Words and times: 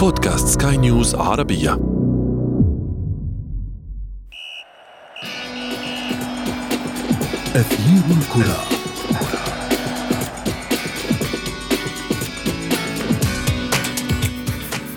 بودكاست 0.00 0.62
سكاي 0.62 0.76
نيوز 0.76 1.14
عربية. 1.14 1.72
أثير 7.56 8.02
الكرة. 8.10 8.56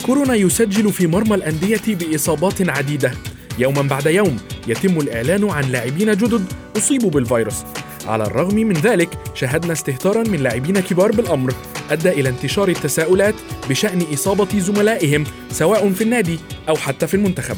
كورونا 0.06 0.36
يسجل 0.36 0.92
في 0.94 1.08
مرمى 1.08 1.36
الأندية 1.36 1.82
بإصابات 1.88 2.70
عديدة. 2.70 3.12
يوما 3.60 3.82
بعد 3.82 4.06
يوم 4.06 4.38
يتم 4.68 5.00
الإعلان 5.00 5.50
عن 5.50 5.64
لاعبين 5.64 6.12
جدد 6.12 6.46
أصيبوا 6.78 7.10
بالفيروس. 7.10 7.64
على 8.08 8.24
الرغم 8.24 8.56
من 8.56 8.74
ذلك 8.74 9.10
شاهدنا 9.34 9.74
استهتارا 9.74 10.24
من 10.24 10.40
لاعبين 10.40 10.80
كبار 10.80 11.12
بالأمر. 11.12 11.54
أدى 11.92 12.10
إلى 12.10 12.30
انتشار 12.30 12.70
التساؤلات 12.70 13.36
بشأن 13.70 14.02
إصابة 14.14 14.60
زملائهم 14.60 15.24
سواء 15.52 15.90
في 15.90 16.04
النادي 16.04 16.40
أو 16.70 16.76
حتى 16.76 17.08
في 17.08 17.14
المنتخب. 17.14 17.58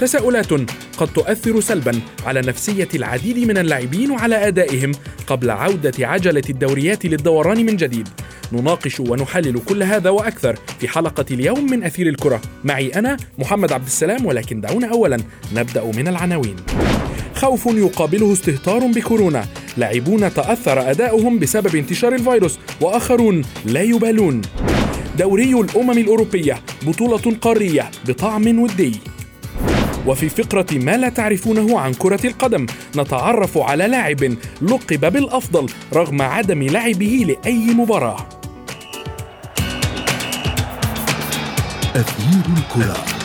تساؤلات 0.00 0.52
قد 0.98 1.08
تؤثر 1.14 1.60
سلبا 1.60 2.00
على 2.26 2.40
نفسية 2.40 2.88
العديد 2.94 3.38
من 3.38 3.58
اللاعبين 3.58 4.10
وعلى 4.10 4.48
أدائهم 4.48 4.92
قبل 5.26 5.50
عودة 5.50 6.06
عجلة 6.06 6.42
الدوريات 6.50 7.06
للدوران 7.06 7.66
من 7.66 7.76
جديد. 7.76 8.08
نناقش 8.52 9.00
ونحلل 9.00 9.60
كل 9.68 9.82
هذا 9.82 10.10
وأكثر 10.10 10.56
في 10.80 10.88
حلقة 10.88 11.24
اليوم 11.30 11.70
من 11.70 11.84
أثير 11.84 12.08
الكرة. 12.08 12.40
معي 12.64 12.88
أنا 12.88 13.16
محمد 13.38 13.72
عبد 13.72 13.86
السلام 13.86 14.26
ولكن 14.26 14.60
دعونا 14.60 14.92
أولا 14.92 15.18
نبدأ 15.54 15.84
من 15.84 16.08
العناوين. 16.08 16.56
خوف 17.36 17.66
يقابله 17.66 18.32
استهتار 18.32 18.86
بكورونا. 18.86 19.46
لاعبون 19.76 20.34
تأثر 20.34 20.90
أداؤهم 20.90 21.38
بسبب 21.38 21.76
انتشار 21.76 22.14
الفيروس 22.14 22.58
وآخرون 22.80 23.42
لا 23.64 23.82
يبالون. 23.82 24.42
دوري 25.18 25.54
الأمم 25.60 25.90
الأوروبية 25.90 26.60
بطولة 26.82 27.36
قارية 27.40 27.90
بطعم 28.08 28.58
ودي. 28.58 28.92
وفي 30.06 30.28
فقرة 30.28 30.66
ما 30.72 30.96
لا 30.96 31.08
تعرفونه 31.08 31.80
عن 31.80 31.92
كرة 31.94 32.26
القدم 32.26 32.66
نتعرف 32.96 33.58
على 33.58 33.86
لاعب 33.86 34.36
لقب 34.62 35.12
بالأفضل 35.12 35.66
رغم 35.94 36.22
عدم 36.22 36.62
لعبه 36.62 37.36
لأي 37.44 37.74
مباراة. 37.74 38.26
أثير 41.96 42.44
الكرة. 42.56 43.15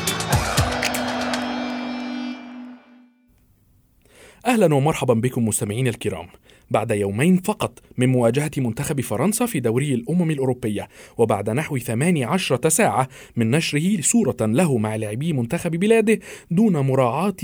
أهلا 4.46 4.76
ومرحبا 4.76 5.14
بكم 5.14 5.48
مستمعين 5.48 5.88
الكرام. 5.88 6.28
بعد 6.72 6.92
يومين 6.92 7.38
فقط 7.38 7.80
من 7.98 8.10
مواجهة 8.10 8.52
منتخب 8.58 9.02
فرنسا 9.02 9.46
في 9.46 9.60
دوري 9.60 9.94
الأمم 9.94 10.32
الأوروبية 10.32 10.88
وبعد 11.18 11.50
نحو 11.50 11.78
18 11.78 12.70
ساعة 12.70 13.08
من 13.36 13.52
نشره 13.52 14.02
صورة 14.02 14.36
له 14.42 14.78
مع 14.78 14.96
لاعبي 14.96 15.34
منتخب 15.34 15.72
بلاده 15.72 16.20
دون 16.52 16.78
مراعاة 16.78 17.36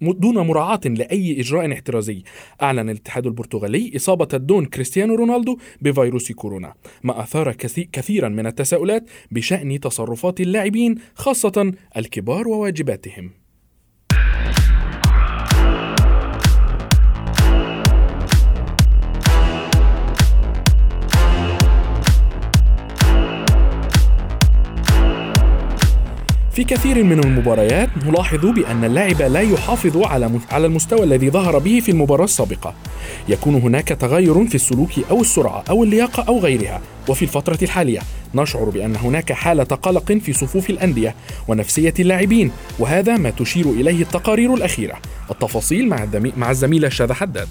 دون 0.00 0.38
مراعاة 0.38 0.80
لأي 0.84 1.40
إجراء 1.40 1.72
احترازي. 1.72 2.22
أعلن 2.62 2.90
الاتحاد 2.90 3.26
البرتغالي 3.26 3.92
إصابة 3.96 4.28
الدون 4.34 4.64
كريستيانو 4.64 5.14
رونالدو 5.14 5.58
بفيروس 5.80 6.32
كورونا 6.32 6.74
ما 7.02 7.22
أثار 7.22 7.52
كثيرا 7.92 8.28
من 8.28 8.46
التساؤلات 8.46 9.04
بشأن 9.30 9.80
تصرفات 9.80 10.40
اللاعبين 10.40 10.94
خاصة 11.14 11.72
الكبار 11.96 12.48
وواجباتهم. 12.48 13.45
في 26.56 26.64
كثير 26.64 27.04
من 27.04 27.24
المباريات 27.24 27.88
نلاحظ 28.06 28.46
بأن 28.46 28.84
اللاعب 28.84 29.22
لا 29.22 29.40
يحافظ 29.40 29.96
على 29.96 30.30
على 30.50 30.66
المستوى 30.66 31.04
الذي 31.04 31.30
ظهر 31.30 31.58
به 31.58 31.80
في 31.80 31.90
المباراة 31.90 32.24
السابقة. 32.24 32.74
يكون 33.28 33.54
هناك 33.54 33.88
تغير 33.88 34.46
في 34.46 34.54
السلوك 34.54 34.90
أو 35.10 35.20
السرعة 35.20 35.64
أو 35.70 35.84
اللياقة 35.84 36.22
أو 36.28 36.38
غيرها، 36.38 36.80
وفي 37.08 37.22
الفترة 37.22 37.58
الحالية 37.62 38.00
نشعر 38.34 38.64
بأن 38.64 38.96
هناك 38.96 39.32
حالة 39.32 39.64
قلق 39.64 40.12
في 40.12 40.32
صفوف 40.32 40.70
الأندية 40.70 41.14
ونفسية 41.48 41.94
اللاعبين، 41.98 42.50
وهذا 42.78 43.16
ما 43.16 43.30
تشير 43.30 43.66
إليه 43.66 44.02
التقارير 44.02 44.54
الأخيرة. 44.54 44.94
التفاصيل 45.30 45.88
مع 45.88 46.06
مع 46.36 46.50
الزميلة 46.50 46.88
شاذة 46.88 47.12
حداد. 47.12 47.48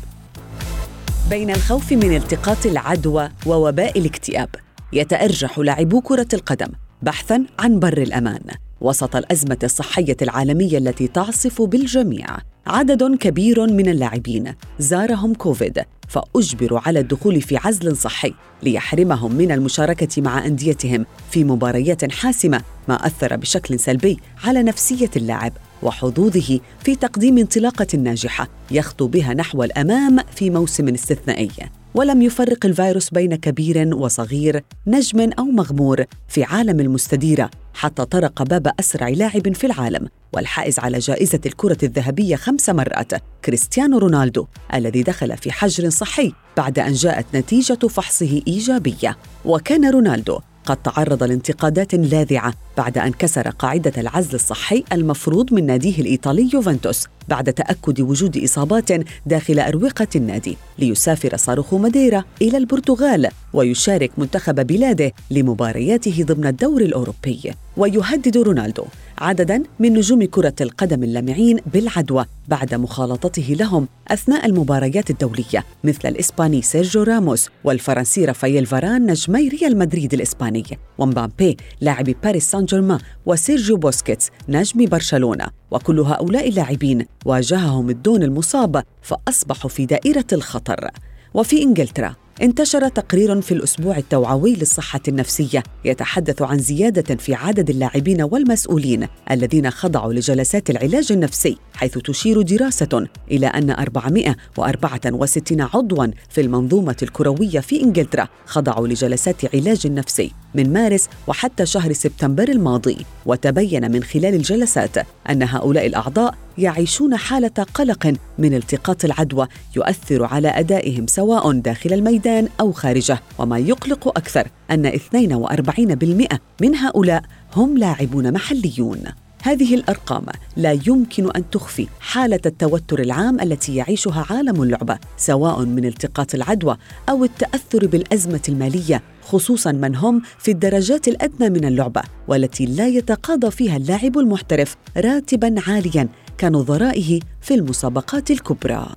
بين 1.29 1.49
الخوف 1.49 1.91
من 1.91 2.15
التقاط 2.15 2.65
العدوى 2.65 3.29
ووباء 3.45 3.99
الاكتئاب، 3.99 4.49
يتأرجح 4.93 5.59
لاعبو 5.59 6.01
كرة 6.01 6.27
القدم 6.33 6.69
بحثا 7.01 7.45
عن 7.59 7.79
بر 7.79 7.97
الأمان. 7.97 8.41
وسط 8.85 9.15
الأزمة 9.15 9.57
الصحية 9.63 10.17
العالمية 10.21 10.77
التي 10.77 11.07
تعصف 11.07 11.61
بالجميع 11.61 12.27
عدد 12.67 13.15
كبير 13.15 13.67
من 13.67 13.89
اللاعبين 13.89 14.53
زارهم 14.79 15.33
كوفيد 15.33 15.81
فاجبروا 16.07 16.79
على 16.85 16.99
الدخول 16.99 17.41
في 17.41 17.57
عزل 17.57 17.97
صحي 17.97 18.33
ليحرمهم 18.63 19.31
من 19.31 19.51
المشاركة 19.51 20.21
مع 20.21 20.45
أنديتهم 20.45 21.05
في 21.31 21.43
مباريات 21.43 22.11
حاسمة 22.11 22.61
ما 22.87 23.07
أثر 23.07 23.35
بشكل 23.35 23.79
سلبي 23.79 24.19
على 24.43 24.63
نفسية 24.63 25.11
اللاعب 25.15 25.53
وحظوظه 25.83 26.59
في 26.83 26.95
تقديم 26.95 27.37
انطلاقة 27.37 27.97
ناجحة 27.97 28.47
يخطو 28.71 29.07
بها 29.07 29.33
نحو 29.33 29.63
الأمام 29.63 30.19
في 30.35 30.49
موسم 30.49 30.87
استثنائي. 30.87 31.49
ولم 31.95 32.21
يفرق 32.21 32.65
الفيروس 32.65 33.09
بين 33.09 33.35
كبير 33.35 33.95
وصغير 33.95 34.63
نجم 34.87 35.31
أو 35.39 35.43
مغمور 35.43 36.05
في 36.27 36.43
عالم 36.43 36.79
المستديرة 36.79 37.49
حتى 37.75 38.05
طرق 38.05 38.43
باب 38.43 38.71
أسرع 38.79 39.09
لاعب 39.09 39.55
في 39.55 39.67
العالم 39.67 40.07
والحائز 40.33 40.79
على 40.79 40.99
جائزة 40.99 41.39
الكرة 41.45 41.77
الذهبية 41.83 42.35
خمس 42.35 42.69
مرات 42.69 43.11
كريستيانو 43.45 43.97
رونالدو 43.97 44.47
الذي 44.73 45.03
دخل 45.03 45.37
في 45.37 45.51
حجر 45.51 45.89
صحي 45.89 46.33
بعد 46.57 46.79
أن 46.79 46.93
جاءت 46.93 47.25
نتيجة 47.35 47.87
فحصه 47.87 48.41
إيجابية. 48.47 49.17
وكان 49.45 49.89
رونالدو 49.89 50.39
قد 50.65 50.77
تعرض 50.77 51.23
لانتقادات 51.23 51.95
لاذعة 51.95 52.53
بعد 52.77 52.97
أن 52.97 53.11
كسر 53.11 53.49
قاعدة 53.49 53.93
العزل 53.97 54.35
الصحي 54.35 54.83
المفروض 54.91 55.53
من 55.53 55.65
ناديه 55.65 55.99
الإيطالي 55.99 56.49
يوفنتوس 56.53 57.07
بعد 57.29 57.53
تأكد 57.53 58.01
وجود 58.01 58.37
إصابات 58.37 58.89
داخل 59.25 59.59
أروقة 59.59 60.07
النادي 60.15 60.57
ليسافر 60.79 61.37
صاروخ 61.37 61.73
ماديرا 61.73 62.23
إلى 62.41 62.57
البرتغال 62.57 63.29
ويشارك 63.53 64.11
منتخب 64.17 64.67
بلاده 64.67 65.11
لمبارياته 65.31 66.23
ضمن 66.23 66.47
الدور 66.47 66.81
الأوروبي. 66.81 67.53
ويهدد 67.77 68.37
رونالدو 68.37 68.85
عددا 69.17 69.63
من 69.79 69.93
نجوم 69.93 70.23
كرة 70.25 70.53
القدم 70.61 71.03
اللامعين 71.03 71.59
بالعدوى 71.73 72.25
بعد 72.47 72.75
مخالطته 72.75 73.55
لهم 73.59 73.87
أثناء 74.07 74.45
المباريات 74.45 75.09
الدولية 75.09 75.65
مثل 75.83 76.09
الإسباني 76.09 76.61
سيرجيو 76.61 77.03
راموس 77.03 77.49
والفرنسي 77.63 78.25
رافائيل 78.25 78.65
فاران 78.65 79.05
نجمي 79.05 79.47
ريال 79.47 79.77
مدريد 79.77 80.13
الإسباني 80.13 80.63
ومبامبي 80.97 81.57
لاعب 81.81 82.05
باريس 82.23 82.51
سان 82.51 82.65
جيرمان 82.65 82.99
وسيرجيو 83.25 83.77
بوسكيتس 83.77 84.29
نجم 84.49 84.85
برشلونة. 84.85 85.47
وكل 85.71 85.99
هؤلاء 85.99 86.49
اللاعبين 86.49 87.05
واجههم 87.25 87.89
الدون 87.89 88.23
المصاب 88.23 88.83
فأصبحوا 89.01 89.69
في 89.69 89.85
دائرة 89.85 90.25
الخطر. 90.33 90.89
وفي 91.33 91.63
إنجلترا 91.63 92.15
انتشر 92.41 92.87
تقرير 92.87 93.41
في 93.41 93.51
الأسبوع 93.51 93.97
التوعوي 93.97 94.55
للصحة 94.55 94.99
النفسية 95.07 95.63
يتحدث 95.85 96.41
عن 96.41 96.59
زيادة 96.59 97.15
في 97.15 97.33
عدد 97.33 97.69
اللاعبين 97.69 98.21
والمسؤولين 98.21 99.07
الذين 99.31 99.71
خضعوا 99.71 100.13
لجلسات 100.13 100.69
العلاج 100.69 101.11
النفسي 101.11 101.57
حيث 101.73 101.97
تشير 101.97 102.41
دراسة 102.41 103.07
إلى 103.31 103.47
أن 103.47 103.69
464 103.69 105.61
عضوا 105.61 106.07
في 106.29 106.41
المنظومة 106.41 106.97
الكروية 107.03 107.59
في 107.59 107.83
إنجلترا 107.83 108.27
خضعوا 108.45 108.87
لجلسات 108.87 109.55
علاج 109.55 109.87
نفسي 109.87 110.31
من 110.55 110.73
مارس 110.73 111.09
وحتى 111.27 111.65
شهر 111.65 111.93
سبتمبر 111.93 112.49
الماضي 112.49 113.05
وتبين 113.25 113.91
من 113.91 114.03
خلال 114.03 114.35
الجلسات 114.35 114.97
أن 115.29 115.43
هؤلاء 115.43 115.85
الأعضاء 115.85 116.44
يعيشون 116.57 117.17
حالة 117.17 117.65
قلق 117.73 118.13
من 118.37 118.53
التقاط 118.53 119.05
العدوى 119.05 119.47
يؤثر 119.75 120.23
على 120.23 120.47
أدائهم 120.47 121.07
سواء 121.07 121.51
داخل 121.51 121.93
الميدان 121.93 122.47
أو 122.59 122.71
خارجه. 122.71 123.19
وما 123.39 123.57
يقلق 123.57 124.07
أكثر 124.07 124.47
أن 124.71 124.85
42% 124.85 126.39
من 126.61 126.75
هؤلاء 126.75 127.23
هم 127.55 127.77
لاعبون 127.77 128.33
محليون. 128.33 129.03
هذه 129.45 129.75
الأرقام 129.75 130.25
لا 130.57 130.79
يمكن 130.87 131.31
أن 131.35 131.49
تخفي 131.49 131.87
حالة 131.99 132.39
التوتر 132.45 132.99
العام 132.99 133.39
التي 133.39 133.75
يعيشها 133.75 134.25
عالم 134.29 134.63
اللعبة 134.63 134.97
سواء 135.17 135.65
من 135.65 135.85
التقاط 135.85 136.35
العدوى 136.35 136.77
أو 137.09 137.23
التأثر 137.23 137.87
بالأزمة 137.87 138.41
المالية 138.49 139.01
خصوصا 139.21 139.71
من 139.71 139.95
هم 139.95 140.21
في 140.39 140.51
الدرجات 140.51 141.07
الأدنى 141.07 141.49
من 141.49 141.65
اللعبة 141.65 142.01
والتي 142.27 142.65
لا 142.65 142.87
يتقاضى 142.87 143.51
فيها 143.51 143.77
اللاعب 143.77 144.17
المحترف 144.17 144.75
راتبا 144.97 145.55
عاليا 145.67 146.07
كنظرائه 146.39 147.19
في 147.41 147.53
المسابقات 147.53 148.31
الكبرى. 148.31 148.87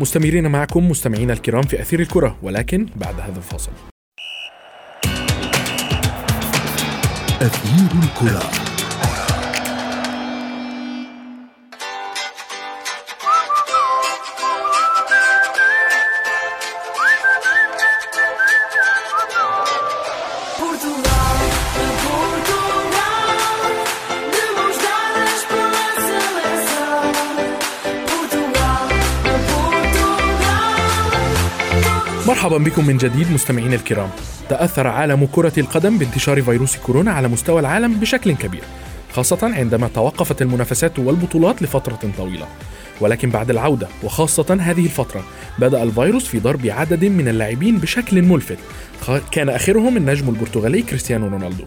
مستمرين 0.00 0.50
معكم 0.50 0.88
مستمعينا 0.88 1.32
الكرام 1.32 1.62
في 1.62 1.80
أثير 1.80 2.00
الكرة 2.00 2.36
ولكن 2.42 2.86
بعد 2.96 3.20
هذا 3.20 3.36
الفاصل. 3.36 3.72
أثير 7.42 8.02
الكرة. 8.02 8.67
مرحبا 32.38 32.58
بكم 32.58 32.86
من 32.86 32.96
جديد 32.96 33.32
مستمعين 33.32 33.74
الكرام. 33.74 34.10
تأثر 34.48 34.86
عالم 34.86 35.28
كرة 35.32 35.52
القدم 35.58 35.98
بانتشار 35.98 36.42
فيروس 36.42 36.76
كورونا 36.76 37.12
على 37.12 37.28
مستوى 37.28 37.60
العالم 37.60 37.94
بشكل 37.94 38.32
كبير 38.32 38.62
خاصة 39.12 39.38
عندما 39.42 39.88
توقفت 39.94 40.42
المنافسات 40.42 40.98
والبطولات 40.98 41.62
لفترة 41.62 41.98
طويلة. 42.18 42.46
ولكن 43.00 43.30
بعد 43.30 43.50
العودة 43.50 43.88
وخاصة 44.02 44.58
هذه 44.60 44.84
الفترة 44.84 45.24
بدأ 45.58 45.82
الفيروس 45.82 46.26
في 46.26 46.38
ضرب 46.38 46.66
عدد 46.66 47.04
من 47.04 47.28
اللاعبين 47.28 47.78
بشكل 47.78 48.22
ملفت 48.22 48.58
كان 49.32 49.48
آخرهم 49.48 49.96
النجم 49.96 50.28
البرتغالي 50.28 50.82
كريستيانو 50.82 51.28
رونالدو. 51.28 51.64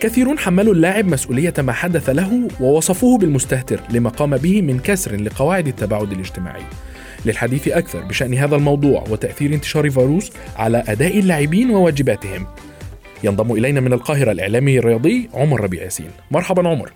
كثيرون 0.00 0.38
حملوا 0.38 0.74
اللاعب 0.74 1.06
مسؤولية 1.06 1.54
ما 1.58 1.72
حدث 1.72 2.08
له 2.08 2.48
ووصفوه 2.60 3.18
بالمستهتر 3.18 3.80
لما 3.90 4.10
قام 4.10 4.36
به 4.36 4.62
من 4.62 4.78
كسر 4.78 5.16
لقواعد 5.16 5.68
التباعد 5.68 6.12
الاجتماعي. 6.12 6.62
للحديث 7.26 7.68
أكثر 7.68 8.00
بشأن 8.00 8.34
هذا 8.34 8.56
الموضوع 8.56 9.04
وتأثير 9.10 9.54
انتشار 9.54 9.90
فيروس 9.90 10.32
على 10.56 10.84
أداء 10.88 11.18
اللاعبين 11.18 11.70
وواجباتهم. 11.70 12.46
ينضم 13.24 13.52
إلينا 13.52 13.80
من 13.80 13.92
القاهرة 13.92 14.32
الإعلامي 14.32 14.78
الرياضي 14.78 15.30
عمر 15.34 15.60
ربيع 15.60 15.82
ياسين. 15.82 16.10
مرحبا 16.30 16.68
عمر. 16.68 16.92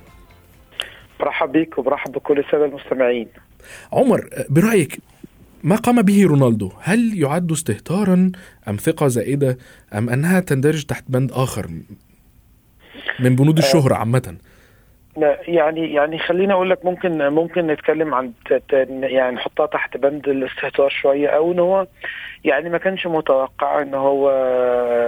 مرحبا 1.21 1.53
بك 1.53 1.79
ومرحبا 1.79 2.13
بكل 2.13 2.39
السادة 2.39 2.65
المستمعين. 2.65 3.29
عمر 3.93 4.29
برأيك 4.51 4.99
ما 5.63 5.77
قام 5.77 6.03
به 6.03 6.27
رونالدو؟ 6.27 6.73
هل 6.81 7.19
يعد 7.19 7.53
استهتارا 7.53 8.33
أم 8.69 8.77
ثقة 8.77 9.09
زائدة 9.09 9.59
أم 9.95 10.11
أنها 10.11 10.41
تندرج 10.41 10.85
تحت 10.85 11.05
بند 11.09 11.33
آخر 11.33 11.71
من 13.21 13.37
بنود 13.37 13.59
آه. 13.59 13.65
الشهرة 13.65 13.95
عامة؟ 13.95 14.37
يعني 15.49 15.93
يعني 15.93 16.19
خليني 16.19 16.53
أقول 16.53 16.71
لك 16.71 16.85
ممكن 16.85 17.29
ممكن 17.29 17.67
نتكلم 17.67 18.15
عن 18.15 18.33
يعني 18.89 19.37
نحطها 19.37 19.67
تحت 19.67 19.97
بند 19.97 20.29
الاستهتار 20.29 20.89
شوية 20.89 21.29
أو 21.29 21.53
إن 21.53 21.59
هو 21.59 21.87
يعني 22.45 22.69
ما 22.69 22.79
كانش 22.79 23.07
متوقع 23.07 23.83
إن 23.83 23.95
هو 23.95 24.33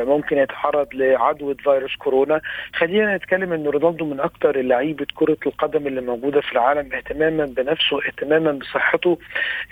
ممكن 0.06 0.38
يتعرض 0.38 0.86
لعدوى 0.94 1.54
فيروس 1.54 1.96
كورونا. 1.96 2.40
خلينا 2.74 3.16
نتكلم 3.16 3.52
إن 3.52 3.66
رونالدو 3.66 4.04
من 4.04 4.20
أكثر 4.20 4.60
لعيبه 4.60 5.06
كرة 5.14 5.36
القدم 5.46 5.86
اللي 5.86 6.00
موجودة 6.00 6.40
في 6.40 6.52
العالم 6.52 6.92
اهتماما 6.92 7.44
بنفسه 7.44 8.06
اهتماما 8.06 8.52
بصحته 8.52 9.18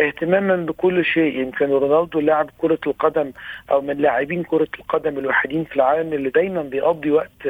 اهتماما 0.00 0.56
بكل 0.56 1.04
شيء. 1.04 1.40
يمكن 1.40 1.70
رونالدو 1.70 2.20
لاعب 2.20 2.50
كرة 2.58 2.78
القدم 2.86 3.32
أو 3.70 3.80
من 3.80 3.96
لاعبين 3.96 4.42
كرة 4.42 4.68
القدم 4.78 5.18
الوحيدين 5.18 5.64
في 5.64 5.76
العالم 5.76 6.12
اللي 6.12 6.30
دايما 6.30 6.62
بيقضي 6.62 7.10
وقت 7.10 7.46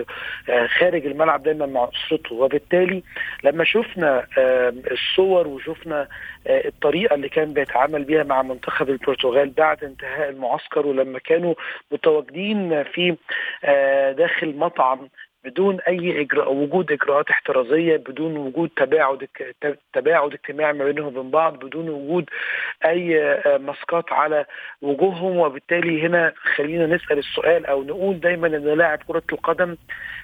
آه، 0.50 0.66
خارج 0.66 1.06
الملعب 1.06 1.42
دايما 1.42 1.66
مع 1.66 1.88
أسرته. 1.88 2.34
وبالتالي 2.34 3.02
لما 3.44 3.64
شفنا 3.64 4.26
آه، 4.38 4.72
الصور 4.90 5.48
وشفنا 5.48 6.08
الطريقة 6.46 7.14
اللي 7.14 7.28
كان 7.28 7.52
بيتعامل 7.52 8.04
بيها 8.04 8.22
مع 8.22 8.42
منتخب 8.42 8.90
البرتغال 8.90 9.50
بعد 9.50 9.84
انتهاء 9.84 10.28
المعسكر 10.28 10.86
ولما 10.86 11.18
كانوا 11.18 11.54
متواجدين 11.92 12.84
في 12.84 13.16
آه، 13.64 14.12
داخل 14.12 14.56
مطعم 14.56 15.08
بدون 15.44 15.80
أي 15.80 16.20
إجراء 16.20 16.52
وجود 16.54 16.92
إجراءات 16.92 17.30
احترازية 17.30 17.96
بدون 17.96 18.36
وجود 18.36 18.70
تباعد 18.76 19.28
تباعد 19.92 20.32
اجتماعي 20.32 20.72
ما 20.72 20.84
بينهم 20.84 21.06
وبين 21.06 21.30
بعض 21.30 21.64
بدون 21.64 21.88
وجود 21.88 22.30
أي 22.84 23.22
آه، 23.22 23.58
ماسكات 23.58 24.12
على 24.12 24.44
وجوههم. 24.82 25.36
وبالتالي 25.36 26.06
هنا 26.06 26.32
خلينا 26.56 26.86
نسأل 26.86 27.18
السؤال 27.18 27.66
أو 27.66 27.82
نقول 27.84 28.20
دايما 28.20 28.46
إن 28.46 28.64
لاعب 28.64 28.98
كرة 29.08 29.22
القدم 29.32 29.76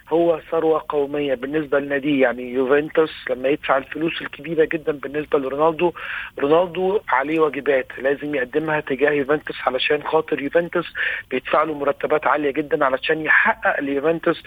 هو 0.09 0.41
ثروة 0.51 0.85
قومية 0.89 1.35
بالنسبة 1.35 1.79
لناديه 1.81 2.23
يعني 2.23 2.53
يوفنتوس 2.53 3.11
لما 3.31 3.49
يدفع 3.49 3.77
الفلوس 3.77 4.23
الكبيرة 4.23 4.65
جدا 4.65 4.93
بالنسبة 4.93 5.39
لرونالدو 5.39 5.93
رونالدو 6.39 7.01
عليه 7.09 7.41
واجبات 7.41 7.87
لازم 7.99 8.35
يقدمها 8.35 8.81
تجاه 8.81 9.11
يوفنتوس 9.11 9.57
علشان 9.67 10.03
خاطر 10.03 10.43
يوفنتوس 10.43 10.95
بيدفع 11.31 11.63
له 11.63 11.75
مرتبات 11.75 12.27
عالية 12.27 12.51
جدا 12.51 12.85
علشان 12.85 13.21
يحقق 13.21 13.81
ليوفنتوس 13.81 14.43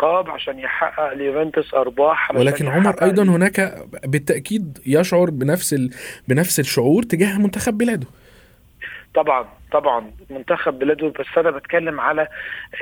القاب 0.00 0.30
عشان 0.30 0.58
يحقق 0.58 1.12
ليوفنتوس 1.12 1.74
أرباح 1.74 2.30
ولكن 2.30 2.68
عمر 2.68 3.02
أيضا 3.02 3.22
هناك 3.22 3.84
بالتأكيد 4.04 4.78
يشعر 4.86 5.30
بنفس 5.30 5.74
ال... 5.74 5.90
بنفس 6.28 6.60
الشعور 6.60 7.02
تجاه 7.02 7.38
منتخب 7.38 7.78
بلاده. 7.78 8.06
طبعا. 9.14 9.48
طبعا 9.72 10.10
منتخب 10.30 10.78
بلاده 10.78 11.12
بس 11.20 11.38
أنا 11.38 11.50
بتكلم 11.50 12.00
على 12.00 12.22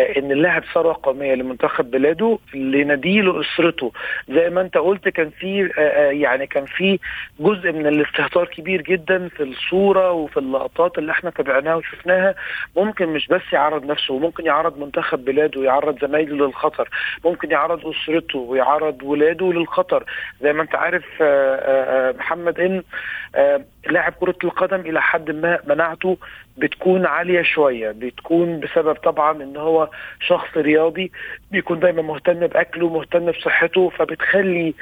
آه، 0.01 0.19
إن 0.19 0.33
اللاعب 0.33 0.65
ثروة 0.75 1.01
قومية 1.03 1.35
لمنتخب 1.35 1.91
بلاده 1.91 2.39
لناديه 2.55 3.23
لاسرته 3.23 3.93
زي 4.29 4.51
ما 4.51 4.61
أنت 4.61 4.77
قلت 4.77 5.09
كان 5.09 5.31
في 5.31 5.71
آه، 5.79 5.81
آه، 5.81 6.11
يعني 6.11 6.47
كان 6.47 6.65
في 6.67 6.99
جزء 7.41 7.73
من 7.73 7.87
الاستهتار 7.87 8.45
كبير 8.47 8.83
جدا 8.83 9.29
في 9.29 9.43
الصورة 9.43 10.13
وفي 10.13 10.37
اللقطات 10.37 10.99
اللي 10.99 11.13
إحنا 11.13 11.31
تابعناها 11.31 11.75
وشفناها. 11.75 12.35
ممكن 12.77 13.07
مش 13.09 13.27
بس 13.29 13.43
يعرض 13.53 13.85
نفسه 13.85 14.19
ممكن 14.19 14.47
يعرض 14.47 14.79
منتخب 14.79 15.25
بلاده 15.25 15.61
ويعرض 15.61 16.01
زمايله 16.07 16.47
للخطر 16.47 16.89
ممكن 17.25 17.51
يعرض 17.51 17.87
أسرته 17.87 18.39
ويعرض 18.39 19.03
ولاده 19.03 19.53
للخطر. 19.53 20.05
زي 20.43 20.53
ما 20.53 20.63
أنت 20.63 20.75
عارف 20.75 21.05
محمد 22.19 22.61
إن 22.61 22.83
لاعب 23.91 24.13
كرة 24.21 24.35
القدم 24.45 24.81
إلى 24.81 25.03
حد 25.03 25.31
ما 25.31 25.59
مناعته 25.67 26.17
بتكون 26.59 27.07
عالية 27.07 27.43
شوية 27.43 27.91
بتكون 27.91 28.61
بسبب 28.61 28.95
طبعا 28.95 29.43
إن 29.43 29.57
هو 29.57 29.89
شخص 30.21 30.57
رياضي 30.57 31.13
بيكون 31.51 31.81
دايما 31.81 32.03
مهتم 32.03 32.47
بأكله 32.47 32.89
مهتم 32.89 33.31
بصحته 33.31 33.89
فبتخلي 33.89 34.75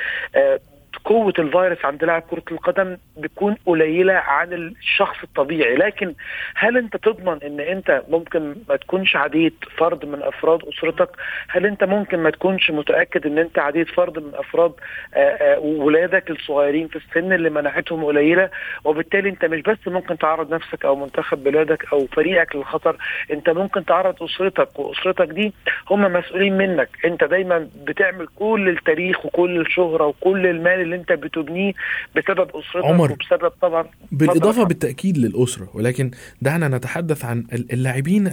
قوة 1.07 1.33
الفيروس 1.39 1.85
عند 1.85 2.05
لاعب 2.05 2.23
كرة 2.31 2.43
القدم 2.51 2.97
بتكون 3.17 3.57
قليلة 3.67 4.13
عن 4.15 4.53
الشخص 4.53 5.17
الطبيعي. 5.23 5.75
لكن 5.77 6.15
هل 6.55 6.77
أنت 6.77 6.97
تضمن 6.97 7.39
إن 7.43 7.61
أنت 7.61 8.03
ممكن 8.09 8.55
ما 8.69 8.77
تكونش 8.77 9.17
عديد 9.17 9.53
فرد 9.77 10.05
من 10.05 10.23
أفراد 10.23 10.61
أسرتك؟ 10.69 11.09
هل 11.49 11.67
أنت 11.67 11.85
ممكن 11.85 12.19
ما 12.19 12.31
تكونش 12.31 12.71
متأكد 12.71 13.27
إن 13.27 13.39
أنت 13.39 13.59
عديد 13.59 13.89
فرد 13.89 14.19
من 14.19 14.31
أفراد 14.35 14.73
آه، 15.15 15.19
آه، 15.19 15.59
ولادك 15.59 16.31
الصغيرين 16.31 16.89
في 16.89 16.97
السن 16.97 17.33
اللي 17.33 17.51
مناعتهم 17.51 18.05
قليلة؟ 18.05 18.51
وبالتالي 18.85 19.29
أنت 19.29 19.45
مش 19.45 19.61
بس 19.61 19.79
ممكن 19.87 20.19
تعرض 20.19 20.55
نفسك 20.55 20.85
أو 20.85 20.97
منتخب 20.97 21.45
بلادك 21.45 21.93
أو 21.93 22.07
فريقك 22.07 22.57
للخطر 22.57 22.97
أنت 23.31 23.51
ممكن 23.51 23.85
تعرض 23.85 24.23
أسرتك 24.23 24.79
وأسرتك 24.79 25.29
دي 25.29 25.53
هم 25.91 26.01
مسؤولين 26.13 26.57
منك. 26.59 26.89
أنت 27.05 27.25
دايما 27.25 27.69
بتعمل 27.85 28.27
كل 28.39 28.69
التاريخ 28.69 29.27
وكل 29.27 29.61
الشهرة 29.61 30.07
وكل 30.07 30.47
المال 30.47 30.81
اللي 30.81 30.96
انت 30.97 31.13
بتبنيه 31.13 31.73
بسبب 32.17 32.49
أسرتك 32.49 32.87
عمر 32.87 33.13
وبسبب 33.13 33.53
طبعا 33.63 33.85
بالإضافة 34.13 34.65
بالتأكيد 34.65 35.19
للأسرة 35.19 35.69
ولكن 35.75 36.11
دعنا 36.43 36.69
نتحدث 36.69 37.25
عن 37.25 37.45
اللاعبين 37.53 38.27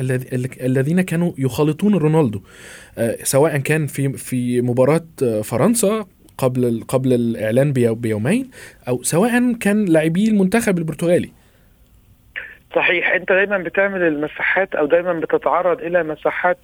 الذين 0.61 1.01
كانوا 1.01 1.31
يخالطون 1.37 1.95
رونالدو 1.95 2.41
آه، 2.97 3.17
سواء 3.23 3.57
كان 3.57 3.87
في 3.87 4.13
في 4.13 4.61
مباراة 4.61 5.05
آه، 5.23 5.41
فرنسا 5.41 6.05
قبل 6.37 6.83
قبل 6.87 7.13
الإعلان 7.13 7.73
بيومين 7.73 8.49
أو 8.87 9.03
سواء 9.03 9.53
كان 9.53 9.85
لاعبي 9.85 10.27
المنتخب 10.27 10.77
البرتغالي. 10.77 11.29
صحيح. 12.75 13.11
انت 13.11 13.31
دايما 13.31 13.57
بتعمل 13.57 14.01
المساحات 14.03 14.75
أو 14.75 14.85
دايما 14.85 15.13
بتتعرض 15.13 15.81
إلى 15.81 16.03
مساحات 16.03 16.57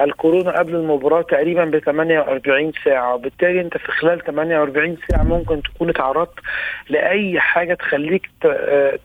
الكورونا 0.00 0.58
قبل 0.58 0.74
المباراة 0.74 1.22
تقريبا 1.22 1.64
ب 1.64 1.78
48 1.78 2.72
ساعة. 2.84 3.14
وبالتالي 3.14 3.60
انت 3.60 3.76
في 3.78 3.92
خلال 3.92 4.20
48 4.24 4.96
ساعة 5.10 5.22
ممكن 5.22 5.62
تكون 5.62 5.88
اتعرضت 5.88 6.38
لأي 6.88 7.40
حاجة 7.40 7.74
تخليك 7.74 8.30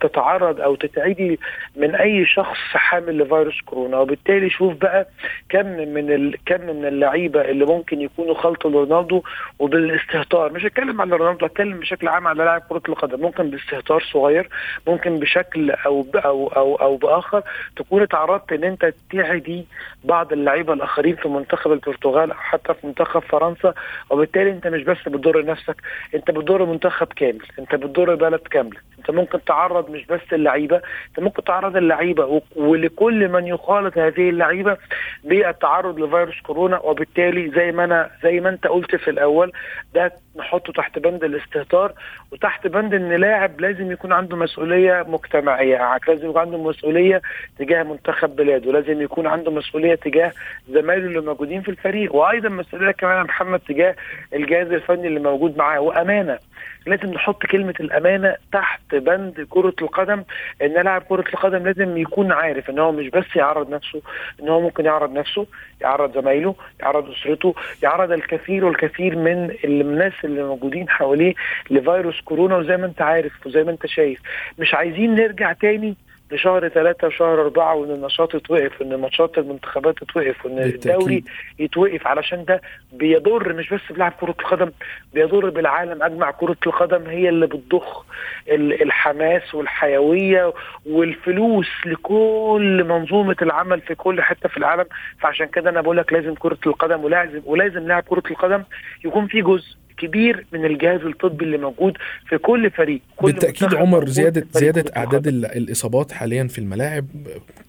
تتعرض 0.02 0.62
أو 0.62 0.76
تتعدي 0.76 1.40
من 1.76 1.96
أي 1.96 2.26
شخص 2.26 2.58
حامل 2.74 3.18
لفيروس 3.18 3.62
كورونا. 3.66 3.98
وبالتالي 4.00 4.50
شوف 4.50 4.74
بقى 4.74 5.08
كم 5.50 5.66
من 5.68 6.12
ال... 6.12 6.36
كم 6.46 6.62
من 6.62 6.86
اللعيبة 6.86 7.42
اللي 7.42 7.66
ممكن 7.66 8.02
يكونوا 8.02 8.34
خلطوا 8.36 8.72
رونالدو 8.72 9.22
وبالاستهتار. 9.60 10.52
مش 10.54 10.66
هتكلم 10.66 11.02
على 11.02 11.16
رونالدو 11.16 11.46
هتكلم 11.46 11.80
بشكل 11.80 12.08
عام 12.08 12.28
على 12.28 12.44
لاعب 12.44 12.62
كرة 12.70 12.82
القدم. 12.90 13.22
ممكن 13.22 13.50
باستهتار 13.50 14.02
صغير 14.14 14.50
ممكن 14.88 15.20
بشكل 15.20 15.72
أو 15.72 16.06
أو 16.16 16.37
أو 16.38 16.48
أو 16.48 16.76
أو 16.76 16.96
بآخر 16.98 17.42
تكون 17.76 18.08
تعرضت 18.08 18.52
إن 18.52 18.64
أنت 18.64 18.94
تعدي 19.12 19.66
بعض 20.04 20.34
اللعيبة 20.34 20.74
الآخرين 20.74 21.16
في 21.16 21.28
منتخب 21.30 21.72
البرتغال 21.72 22.32
أو 22.32 22.38
حتى 22.38 22.74
في 22.74 22.88
منتخب 22.88 23.22
فرنسا 23.22 23.74
وبالتالي 24.10 24.52
أنت 24.52 24.68
مش 24.68 24.84
بس 24.84 24.98
بتضر 25.08 25.46
نفسك 25.46 25.76
أنت 26.16 26.32
بتضر 26.32 26.66
منتخب 26.66 27.08
كامل 27.08 27.46
أنت 27.60 27.76
بتضر 27.76 28.16
بلد 28.16 28.40
كامله 28.40 28.80
أنت 29.00 29.12
ممكن 29.12 29.44
تعرض 29.44 29.90
مش 29.90 30.06
بس 30.06 30.22
اللعيبة 30.34 30.76
أنت 31.10 31.20
ممكن 31.20 31.44
تعرض 31.44 31.78
اللعيبة 31.78 32.42
ولكل 32.56 33.28
من 33.30 33.48
يخالط 33.48 33.98
هذه 33.98 34.30
اللعيبة 34.30 34.78
بالتعرض 35.24 36.00
لفيروس 36.00 36.42
كورونا 36.42 36.80
وبالتالي 36.80 37.52
زي 37.52 37.72
ما 37.72 37.84
أنا 37.84 38.10
زي 38.24 38.40
ما 38.40 38.50
أنت 38.50 38.68
قلت 38.68 38.96
في 38.96 39.10
الأول 39.10 39.52
ده 39.94 40.14
نحطه 40.38 40.74
تحت 40.74 41.00
بند 41.00 41.24
الاستهتار 41.24 41.94
وتحت 42.32 42.68
بند 42.68 42.94
إن 42.94 43.12
لاعب 43.14 43.62
لازم 43.62 43.92
يكون 43.92 44.14
عنده 44.14 44.38
مسؤولية 44.38 45.06
مجتمعية 45.08 45.98
لازم 46.08 46.30
يكون 46.30 46.42
عنده 46.42 46.58
مسؤولية 46.58 47.22
تجاه 47.60 47.84
منتخب 47.84 48.36
بلاده 48.36 48.72
لازم 48.72 49.02
يكون 49.02 49.28
عنده 49.28 49.52
مسؤولية 49.52 49.96
تجاه 49.96 50.32
زمايله 50.70 51.06
اللي 51.06 51.22
موجودين 51.22 51.62
في 51.62 51.70
الفريق 51.70 52.16
وأيضا 52.16 52.50
مسؤولية 52.50 52.92
كمان 52.92 53.24
محمد 53.24 53.60
تجاه 53.60 53.96
الجهاز 54.34 54.72
الفني 54.72 55.08
اللي 55.08 55.20
موجود 55.20 55.58
معاه 55.58 55.80
وأمانة. 55.80 56.40
لازم 56.88 57.14
نحط 57.14 57.46
كلمة 57.46 57.74
الأمانة 57.80 58.36
تحت 58.54 58.96
بند 58.96 59.48
كرة 59.50 59.74
القدم 59.82 60.24
إن 60.62 60.74
لاعب 60.74 61.02
كرة 61.02 61.26
القدم 61.34 61.64
لازم 61.68 61.98
يكون 61.98 62.32
عارف 62.32 62.70
إن 62.70 62.80
هو 62.80 62.92
مش 62.92 63.08
بس 63.10 63.36
يعرض 63.36 63.70
نفسه 63.70 64.02
إن 64.42 64.50
هو 64.50 64.62
ممكن 64.62 64.86
يعرض 64.86 65.14
نفسه 65.14 65.48
يعرض 65.82 66.14
زمايله 66.22 66.56
يعرض 66.80 67.10
أسرته 67.12 67.56
يعرض 67.84 68.12
الكثير 68.12 68.66
والكثير 68.66 69.16
من 69.16 69.56
الناس 69.64 70.14
اللي 70.24 70.44
موجودين 70.44 70.90
حواليه 70.90 71.34
لفيروس 71.72 72.22
كورونا 72.22 72.58
وزي 72.58 72.78
ما 72.78 72.86
أنت 72.86 73.02
عارف 73.02 73.48
وزي 73.48 73.64
ما 73.64 73.72
أنت 73.72 73.86
شايف. 73.86 74.20
مش 74.60 74.74
عايزين 74.74 75.16
نرجع 75.16 75.54
تاني 75.54 75.96
لشهر 76.32 76.68
ثلاثة 76.70 77.08
وشهر 77.08 77.42
أربعة 77.42 77.76
وإن 77.76 77.92
النشاط 77.92 78.36
يتوقف 78.36 78.82
وإن 78.82 78.96
ماتشات 78.96 79.38
المنتخبات 79.38 79.98
تتوقف 80.00 80.46
وإن 80.46 80.60
الدوري 80.60 81.24
يتوقف. 81.60 82.08
علشان 82.08 82.46
ده 82.46 82.62
بيضر 82.94 83.54
مش 83.54 83.70
بس 83.74 83.82
بلاعب 83.90 84.12
كرة 84.22 84.36
القدم 84.40 84.72
بيضر 85.14 85.50
بالعالم 85.50 86.04
أجمع 86.04 86.32
كرة 86.32 86.58
القدم 86.68 87.10
هي 87.10 87.30
اللي 87.30 87.48
بتضخ 87.48 88.06
الحماس 88.50 89.56
والحيوية 89.56 90.54
والفلوس 90.86 91.68
لكل 91.86 92.84
منظومة 92.88 93.36
العمل 93.42 93.82
في 93.82 93.96
كل 93.96 94.22
حتة 94.22 94.50
في 94.50 94.58
العالم. 94.58 94.86
فعشان 95.20 95.46
كده 95.48 95.70
أنا 95.70 95.82
بقول 95.82 95.98
لك 95.98 96.14
لازم 96.14 96.34
كرة 96.34 96.58
القدم 96.68 97.04
ولازم 97.04 97.42
ولازم 97.46 97.88
لاعب 97.88 98.04
كرة 98.04 98.24
القدم 98.32 98.64
يكون 99.06 99.28
في 99.28 99.42
جزء 99.42 99.76
كبير 99.98 100.46
من 100.54 100.66
الجهاز 100.66 101.02
الطبي 101.02 101.46
اللي 101.46 101.58
موجود 101.58 101.98
في 102.30 102.38
كل 102.38 102.72
فريق 102.72 103.02
كل 103.16 103.32
بالتأكيد 103.32 103.76
عمر 103.76 104.08
زياده 104.08 104.48
زيادة 104.52 104.92
أعداد 104.98 105.28
الإصابات 105.28 106.12
حاليا 106.12 106.44
في 106.44 106.60
الملاعب 106.60 107.06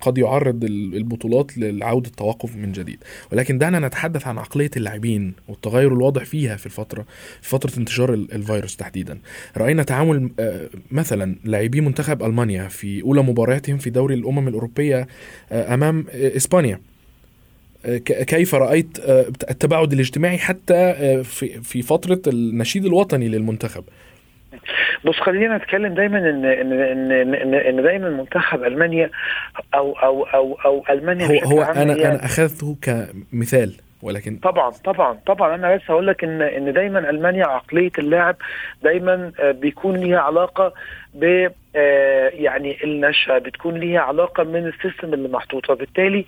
قد 0.01 0.19
يعرض 0.19 0.65
البطولات 0.65 1.59
لعودة 1.59 2.09
التوقف 2.09 2.57
من 2.57 2.73
جديد. 2.73 2.99
ولكن 3.33 3.59
دعنا 3.59 3.79
نتحدث 3.79 4.27
عن 4.27 4.39
عقلية 4.39 4.71
اللاعبين 4.77 5.35
والتغير 5.49 5.93
الواضح 5.93 6.25
فيها 6.25 6.57
في 6.57 6.67
الفترة 6.67 7.07
في 7.43 7.49
فترة 7.49 7.79
انتشار 7.79 8.15
الفيروس 8.15 8.77
تحديدا. 8.77 9.19
رأينا 9.57 9.83
تعامل 9.83 10.31
مثلا 10.91 11.37
لاعبي 11.45 11.81
منتخب 11.81 12.23
ألمانيا 12.23 12.69
في 12.69 13.03
أولى 13.03 13.23
مبارياتهم 13.23 13.79
في 13.79 13.91
دوري 13.91 14.15
الأمم 14.15 14.49
الأوروبية 14.49 15.07
أمام 15.53 16.07
إسبانيا. 16.13 16.81
كيف 18.07 18.55
رأيت 18.55 18.99
التباعد 19.51 19.93
الاجتماعي 19.93 20.39
حتى 20.39 20.95
في 21.25 21.49
في 21.63 21.83
فترة 21.83 22.21
النشيد 22.27 22.85
الوطني 22.85 23.29
للمنتخب. 23.29 23.85
بص 25.05 25.17
خلينا 25.17 25.57
نتكلم 25.57 25.95
دايما 25.95 26.19
إن 26.19 26.45
إن 26.45 26.73
إن 26.73 27.13
إن, 27.35 27.55
إن 27.55 27.83
دايما 27.83 28.11
منتخب 28.11 28.65
ألمانيا 28.65 29.11
أو 29.75 29.93
أو 29.93 30.25
أو 30.25 30.59
أو 30.65 30.85
ألمانيا 30.91 31.45
هو 31.45 31.51
هو 31.51 31.63
أنا 31.63 31.93
أنا 31.93 32.25
أخذته 32.25 32.77
كمثال 32.83 33.75
ولكن 34.03 34.37
طبعا 34.37 34.71
طبعا 34.71 35.19
طبعا. 35.27 35.55
أنا 35.55 35.77
بس 35.77 35.83
هقول 35.89 36.07
لك 36.07 36.25
إن 36.25 36.43
إن 36.43 36.73
دايما 36.73 37.11
ألمانيا 37.11 37.47
عقلية 37.47 37.93
اللاعب 37.99 38.37
دايما 38.83 39.33
بيكون 39.43 39.97
ليها 39.97 40.19
علاقة 40.19 40.75
ب 41.15 41.49
يعني 42.35 42.85
النشأة 42.85 43.39
بتكون 43.39 43.75
ليها 43.75 44.01
علاقة 44.01 44.45
من 44.45 44.67
ال 44.67 44.74
system 44.74 45.15
اللي 45.15 45.29
محطوطة. 45.29 45.75
بالتالي 45.75 46.25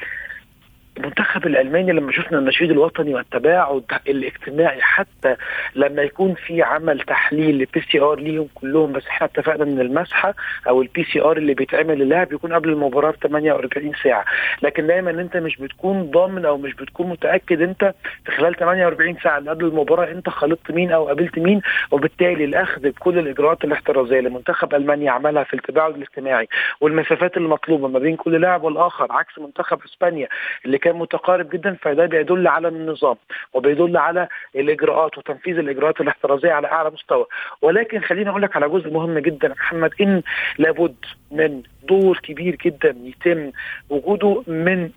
المنتخب 0.98 1.46
الألماني 1.46 1.92
لما 1.92 2.12
شفنا 2.12 2.38
النشيد 2.38 2.70
الوطني 2.70 3.14
والتباعد 3.14 3.82
الاجتماعي 4.08 4.80
حتى 4.82 5.36
لما 5.74 6.02
يكون 6.02 6.34
في 6.34 6.62
عمل 6.62 7.00
تحليل 7.00 7.54
لل 7.58 7.80
PCR 7.92 8.18
ليهم 8.20 8.48
كلهم 8.54 8.92
بس 8.92 9.06
إحنا 9.06 9.26
اتفقنا 9.26 9.64
إن 9.64 9.80
المسحة 9.80 10.34
أو 10.68 10.82
ال 10.82 11.04
PCR 11.04 11.36
اللي 11.36 11.54
بيتعمل 11.54 11.98
للاعب 11.98 12.28
بيكون 12.28 12.52
قبل 12.52 12.68
المباراة 12.68 13.10
ب 13.10 13.14
48 13.22 13.92
ساعة. 14.04 14.24
لكن 14.62 14.86
دايما 14.86 15.10
أنت 15.10 15.36
مش 15.36 15.56
بتكون 15.56 16.10
ضامن 16.10 16.44
أو 16.44 16.58
مش 16.58 16.74
بتكون 16.74 17.08
متأكد 17.08 17.62
أنت 17.62 17.94
في 18.24 18.30
خلال 18.32 18.54
48 18.56 19.16
ساعة 19.22 19.38
اللي 19.38 19.50
قبل 19.50 19.64
المباراة 19.64 20.10
أنت 20.10 20.28
خالطت 20.28 20.70
مين 20.70 20.92
أو 20.92 21.06
قابلت 21.06 21.38
مين 21.38 21.60
وبالتالي 21.90 22.44
الأخذ 22.44 22.80
بكل 22.88 23.18
الإجراءات 23.18 23.64
الاحترازية 23.64 24.18
اللي 24.18 24.30
منتخب 24.30 24.74
ألمانيا 24.74 25.10
عملها 25.10 25.44
في 25.44 25.54
التباعد 25.54 25.94
الاجتماعي 25.94 26.48
والمسافات 26.80 27.36
المطلوبة 27.36 27.88
ما 27.88 27.98
بين 27.98 28.16
كل 28.16 28.40
لاعب 28.40 28.62
والآخر 28.62 29.06
عكس 29.10 29.38
منتخب 29.38 29.78
إسبانيا 29.84 30.28
اللي 30.64 30.78
كان 30.80 30.96
متقارب 30.96 31.50
جدا 31.50 31.76
فده 31.82 32.06
بيدل 32.06 32.46
على 32.48 32.68
النظام 32.68 33.16
وبيدل 33.52 33.96
على 33.96 34.28
الإجراءات 34.56 35.18
وتنفيذ 35.18 35.58
الإجراءات 35.58 36.00
الاحترازية 36.00 36.52
على 36.52 36.66
أعلى 36.66 36.90
مستوى. 36.90 37.26
ولكن 37.62 38.00
خليني 38.00 38.30
أقول 38.30 38.42
لك 38.42 38.56
على 38.56 38.68
جزء 38.68 38.90
مهم 38.90 39.18
جدا 39.18 39.48
محمد 39.48 39.90
إن 40.00 40.22
لابد 40.58 40.96
من 41.30 41.62
دور 41.88 42.18
كبير 42.18 42.56
جدا 42.64 42.96
يتم 43.04 43.50
وجوده 43.90 44.42
من 44.46 44.90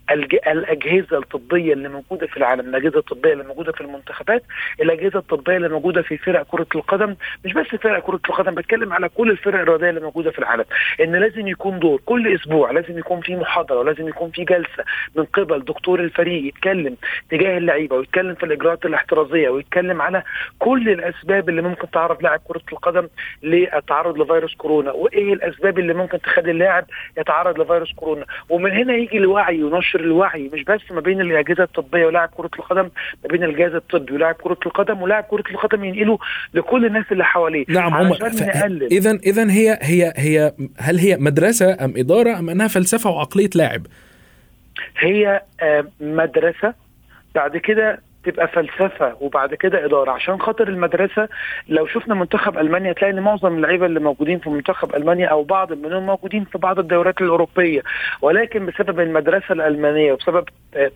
الأجهزة 0.48 1.18
الطبية 1.18 1.74
اللي 1.74 1.90
موجودة 1.90 2.28
في 2.28 2.38
العالم، 2.38 2.70
الأجهزة 2.70 3.00
الطبية 3.00 3.34
اللي 3.34 3.44
موجودة 3.44 3.72
في 3.72 3.82
المنتخبات، 3.82 4.44
الأجهزة 4.82 5.20
الطبية 5.20 5.58
اللي 5.58 5.70
موجودة 5.70 6.02
في 6.02 6.18
فرق 6.18 6.44
كرة 6.44 6.68
القدم، 6.76 7.16
مش 7.46 7.54
بس 7.54 7.66
فرق 7.68 8.00
كرة 8.04 8.20
القدم 8.30 8.56
بتكلم 8.56 8.94
على 8.94 9.10
كل 9.10 9.32
الفرق 9.32 9.60
الرياضية 9.60 9.90
اللي 9.90 10.02
موجودة 10.02 10.32
في 10.32 10.40
العالم، 10.40 10.66
إن 11.02 11.16
لازم 11.16 11.48
يكون 11.48 11.80
دور 11.80 12.02
كل 12.06 12.36
أسبوع 12.36 12.72
لازم 12.72 13.00
يكون 13.00 13.22
في 13.22 13.36
محاضرة 13.36 13.80
ولازم 13.80 14.08
يكون 14.08 14.32
في 14.32 14.44
جلسة 14.44 14.84
من 15.16 15.24
قبل 15.26 15.64
دكتور 15.74 16.00
الفريق 16.00 16.48
يتكلم 16.48 16.96
تجاه 17.30 17.58
اللعيبة 17.58 17.96
ويتكلم 17.96 18.36
في 18.36 18.46
الإجراءات 18.46 18.86
الاحترازية 18.86 19.50
ويتكلم 19.50 20.02
على 20.02 20.24
كل 20.60 20.90
الأسباب 20.90 21.50
اللي 21.50 21.62
ممكن 21.62 21.92
تعرض 21.92 22.24
لاعب 22.24 22.40
كرة 22.48 22.62
القدم 22.72 23.08
للتعرض 23.44 24.18
لفيروس 24.18 24.56
كورونا، 24.56 24.92
وإيه 24.92 25.34
الأسباب 25.34 25.80
اللي 25.80 25.94
ممكن 25.94 26.22
تخلي 26.22 26.52
اللاعب 26.52 26.86
يتعرض 27.18 27.60
لفيروس 27.60 27.94
كورونا 27.94 28.26
ومن 28.50 28.72
هنا 28.72 28.94
يجي 28.94 29.18
الوعي 29.18 29.64
ونشر 29.64 30.00
الوعي 30.00 30.50
مش 30.54 30.64
بس 30.64 30.82
ما 30.92 31.02
بين 31.02 31.22
الأجهزة 31.22 31.64
الطبية 31.64 32.06
ولاعب 32.06 32.30
كرة 32.38 32.50
القدم 32.60 32.90
ما 33.24 33.30
بين 33.32 33.44
الجهاز 33.44 33.74
الطبي 33.76 34.14
ولاعب 34.14 34.36
كرة 34.36 34.58
القدم 34.66 35.02
ولاعب 35.02 35.24
كرة 35.24 35.44
القدم 35.52 35.84
ينقله 35.84 36.20
لكل 36.54 36.86
الناس 36.86 37.06
اللي 37.12 37.26
حواليه 37.26 37.66
نعم 37.70 37.94
عمر 37.94 38.18
اذا 38.92 39.12
اذا 39.12 39.52
هي 39.52 39.80
هي 39.82 40.14
هي 40.16 40.54
هل 40.78 40.98
هي 40.98 41.18
مدرسة 41.18 41.86
أم 41.86 41.94
إدارة 41.98 42.40
أم 42.40 42.50
إنها 42.50 42.68
فلسفة 42.68 43.10
وعقلية 43.10 43.50
لاعب؟ 43.56 43.82
هي 44.98 45.42
مدرسة 46.00 46.74
بعد 47.36 47.58
كده 47.58 48.02
تبقى 48.26 48.48
فلسفة 48.48 49.16
وبعد 49.22 49.54
كده 49.56 49.86
إدارة. 49.86 50.12
عشان 50.12 50.40
خاطر 50.42 50.68
المدرسة 50.68 51.28
لو 51.70 51.88
شفنا 51.88 52.16
منتخب 52.16 52.58
ألمانيا 52.58 52.94
تلاقي 52.94 53.12
إن 53.14 53.20
معظم 53.20 53.56
اللعيبة 53.56 53.86
اللي 53.86 54.00
موجودين 54.00 54.40
في 54.40 54.50
منتخب 54.50 54.96
ألمانيا 54.96 55.28
أو 55.28 55.44
بعض 55.44 55.74
منهم 55.74 56.06
موجودين 56.06 56.44
في 56.46 56.58
بعض 56.58 56.80
الدورات 56.80 57.22
الأوروبية. 57.22 57.82
ولكن 58.22 58.66
بسبب 58.66 59.00
المدرسة 59.00 59.52
الألمانية 59.54 60.14
وبسبب 60.14 60.44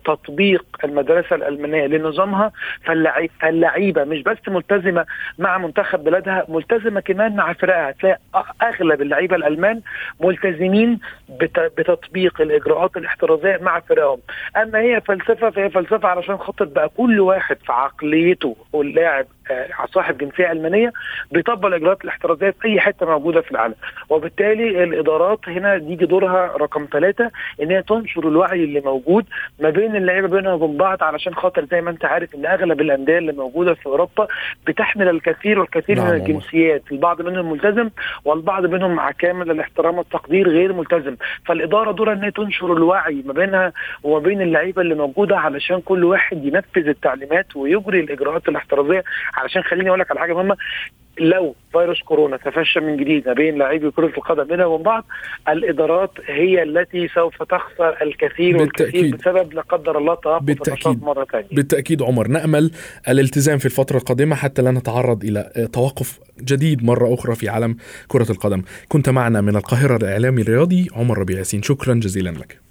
تطبيق 0.04 0.64
المدرسة 0.84 1.36
الألمانية 1.36 1.86
لنظامها 1.86 2.52
فاللعيبة 2.84 4.04
مش 4.04 4.22
بس 4.22 4.38
ملتزمة 4.48 5.06
مع 5.38 5.58
منتخب 5.58 6.04
بلادها 6.04 6.44
ملتزمة 6.48 7.00
كمان 7.00 7.36
مع 7.36 7.52
فرقها. 7.52 7.90
تلاقي 7.90 8.18
أغلب 8.62 9.02
اللعيبة 9.02 9.36
الألمان 9.36 9.80
ملتزمين 10.20 10.98
بتطبيق 11.78 12.40
الإجراءات 12.40 12.96
الاحترازية 12.96 13.58
مع 13.62 13.80
فرقهم. 13.80 14.18
أما 14.56 14.78
هي 14.78 15.00
فلسفة 15.00 15.50
فهي 15.50 15.70
فلسفة 15.70 16.08
علشان 16.08 16.36
خاطر 16.36 16.64
بقى 16.64 16.88
كل 16.88 17.17
واحد 17.20 17.56
في 17.66 17.72
عقليته 17.72 18.56
واللاعب 18.72 19.26
صاحب 19.94 20.18
جنسية 20.18 20.52
ألمانية 20.52 20.92
بيطبق 21.32 21.66
الإجراءات 21.66 22.04
الاحترازية 22.04 22.50
في 22.50 22.68
أي 22.68 22.80
حتة 22.80 23.06
موجودة 23.06 23.40
في 23.40 23.50
العالم. 23.50 23.74
وبالتالي 24.08 24.84
الإدارات 24.84 25.48
هنا 25.48 25.74
يجي 25.74 26.06
دورها 26.06 26.46
رقم 26.56 26.86
ثلاثة 26.92 27.30
إن 27.62 27.70
هي 27.70 27.82
تنشر 27.82 28.28
الوعي 28.28 28.64
اللي 28.64 28.80
موجود 28.80 29.26
ما 29.60 29.70
بين 29.70 29.96
اللعيبة 29.96 30.28
بينها 30.28 30.52
وبين 30.52 30.76
بعض 30.76 31.02
علشان 31.02 31.34
خاطر 31.34 31.64
زي 31.64 31.80
ما 31.80 31.90
أنت 31.90 32.04
عارف 32.04 32.34
إن 32.34 32.46
أغلب 32.46 32.80
الأندية 32.80 33.18
اللي 33.18 33.32
موجودة 33.32 33.74
في 33.74 33.86
أوروبا 33.86 34.26
بتحمل 34.66 35.08
الكثير 35.08 35.58
والكثير 35.60 35.96
نعم 35.96 36.06
من 36.08 36.14
الجنسيات. 36.14 36.82
البعض 36.92 37.22
منهم 37.22 37.52
ملتزم 37.52 37.90
والبعض 38.24 38.66
منهم 38.66 38.94
مع 38.94 39.10
كامل 39.10 39.50
الاحترام 39.50 39.98
والتقدير 39.98 40.48
غير 40.48 40.72
ملتزم. 40.72 41.16
فالإدارة 41.46 41.92
دورها 41.92 42.12
إن 42.12 42.22
هي 42.24 42.30
تنشر 42.30 42.72
الوعي 42.72 43.22
ما 43.26 43.32
بينها 43.32 43.72
وما 44.02 44.18
بين 44.18 44.42
اللعيبة 44.42 44.82
اللي 44.82 44.94
موجودة 44.94 45.38
علشان 45.38 45.80
كل 45.80 46.04
واحد 46.04 46.44
ينفذ 46.44 46.88
التعليمات 46.88 47.56
ويجري 47.56 48.00
الإجراءات 48.00 48.48
الاحترازية 48.48 49.04
علشان 49.38 49.62
خليني 49.62 49.88
أقول 49.88 50.00
لك 50.00 50.10
على 50.10 50.20
حاجة 50.20 50.34
مهمة. 50.34 50.56
لو 51.20 51.54
فيروس 51.72 52.02
كورونا 52.02 52.36
تفشى 52.36 52.80
من 52.80 52.96
جديد 52.96 53.28
ما 53.28 53.32
بين 53.32 53.58
لاعبي 53.58 53.90
كرة 53.90 54.06
القدم 54.06 54.44
بينهم 54.44 54.66
وبين 54.66 54.82
بعض 54.82 55.04
الإدارات 55.48 56.10
هي 56.26 56.62
التي 56.62 57.08
سوف 57.08 57.42
تخسر 57.42 58.02
الكثير 58.02 58.56
بالتأكيد. 58.56 59.04
والكثير 59.04 59.32
بسبب 59.32 59.52
لا 59.52 59.62
قدر 59.62 59.98
الله 59.98 60.14
توقف 60.14 60.42
بالتأكيد. 60.42 61.02
مرة 61.02 61.24
ثانية 61.32 61.46
بالتأكيد 61.52 62.02
عمر. 62.02 62.28
نأمل 62.28 62.70
الالتزام 63.08 63.58
في 63.58 63.66
الفترة 63.66 63.96
القادمة 63.96 64.36
حتى 64.36 64.62
لا 64.62 64.70
نتعرض 64.70 65.24
إلى 65.24 65.68
توقف 65.72 66.18
جديد 66.40 66.84
مرة 66.84 67.14
أخرى 67.14 67.34
في 67.34 67.48
عالم 67.48 67.76
كرة 68.08 68.30
القدم. 68.30 68.62
كنت 68.88 69.08
معنا 69.08 69.40
من 69.40 69.56
القاهرة 69.56 69.96
الإعلامي 69.96 70.42
الرياضي 70.42 70.88
عمر 70.92 71.18
ربيع 71.18 71.38
ياسين. 71.38 71.62
شكرا 71.62 71.94
جزيلا 71.94 72.30
لك. 72.30 72.67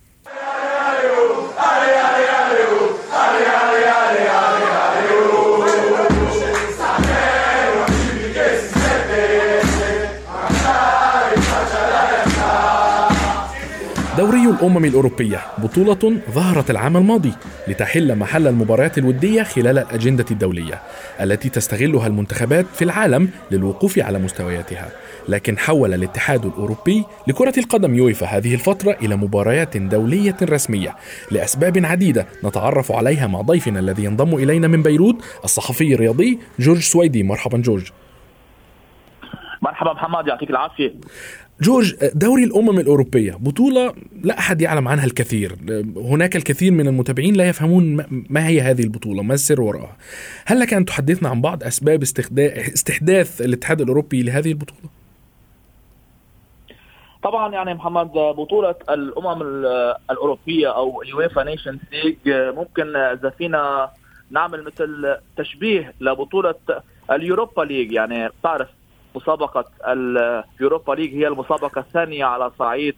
الأمم 14.58 14.86
الأوروبية 14.86 15.40
بطولة 15.58 16.20
ظهرت 16.32 16.72
العام 16.72 16.98
الماضي 16.98 17.34
لتحل 17.68 18.16
محل 18.16 18.48
المباريات 18.48 18.98
الودية 18.98 19.44
خلال 19.44 19.78
الأجندة 19.78 20.26
الدولية 20.32 20.82
التي 21.22 21.50
تستغلها 21.50 22.08
المنتخبات 22.08 22.66
في 22.74 22.82
العالم 22.82 23.30
للوقوف 23.52 24.00
على 24.00 24.20
مستوياتها. 24.20 24.92
لكن 25.30 25.58
حول 25.58 25.94
الاتحاد 25.94 26.46
الأوروبي 26.46 27.04
لكرة 27.28 27.54
القدم 27.58 27.96
يويفا 27.96 28.26
هذه 28.26 28.54
الفترة 28.54 28.98
إلى 29.02 29.16
مباريات 29.16 29.78
دولية 29.78 30.38
رسمية 30.44 30.96
لأسباب 31.32 31.86
عديدة 31.86 32.28
نتعرف 32.44 32.92
عليها 32.92 33.28
مع 33.28 33.42
ضيفنا 33.42 33.80
الذي 33.80 34.04
ينضم 34.04 34.36
إلينا 34.36 34.68
من 34.68 34.84
بيروت 34.84 35.16
الصحفي 35.44 35.94
الرياضي 35.94 36.40
جورج 36.60 36.80
سويدي. 36.80 37.24
مرحبا 37.24 37.58
جورج. 37.58 37.92
مرحبا 39.62 39.94
محمد 39.94 40.28
يعطيك 40.28 40.50
العافية. 40.50 40.94
جورج 41.62 41.96
دوري 42.14 42.44
الأمم 42.44 42.80
الأوروبية 42.80 43.34
بطولة 43.34 43.94
لا 44.24 44.40
أحد 44.40 44.62
يعلم 44.62 44.88
عنها 44.88 45.06
الكثير. 45.06 45.56
هناك 45.96 46.36
الكثير 46.36 46.72
من 46.72 46.88
المتابعين 46.88 47.36
لا 47.36 47.50
يفهمون 47.50 48.06
ما 48.30 48.48
هي 48.48 48.62
هذه 48.62 48.84
البطولة 48.84 49.24
ما 49.24 49.34
السر 49.34 49.62
وراءها. 49.62 49.98
هل 50.46 50.60
لك 50.60 50.74
أن 50.74 50.86
تحدثنا 50.86 51.30
عن 51.30 51.42
بعض 51.42 51.64
أسباب 51.64 52.02
استحداث 52.04 53.42
الاتحاد 53.42 53.82
الأوروبي 53.82 54.24
لهذه 54.24 54.50
البطولة؟ 54.52 54.90
طبعا 57.24 57.54
يعني 57.54 57.74
محمد 57.74 58.12
بطولة 58.12 58.76
الأمم 58.90 59.42
الأوروبية 60.12 60.76
أو 60.76 61.04
UEFA 61.06 61.44
Nations 61.44 61.80
League 61.92 62.18
ممكن 62.28 62.96
إذا 62.96 63.30
فينا 63.38 63.90
نعمل 64.32 64.64
مثل 64.64 65.18
تشبيه 65.38 65.94
لبطولة 66.02 66.56
ال 67.12 67.19
Europa 67.19 67.62
League. 67.62 67.92
يعني 67.92 68.30
تعرف 68.44 68.68
مسابقة 69.16 69.66
ال 69.88 70.03
Europa 70.03 70.94
League 70.94 71.14
هي 71.14 71.28
المسابقة 71.28 71.80
الثانية 71.80 72.26
على 72.26 72.52
صعيد 72.60 72.96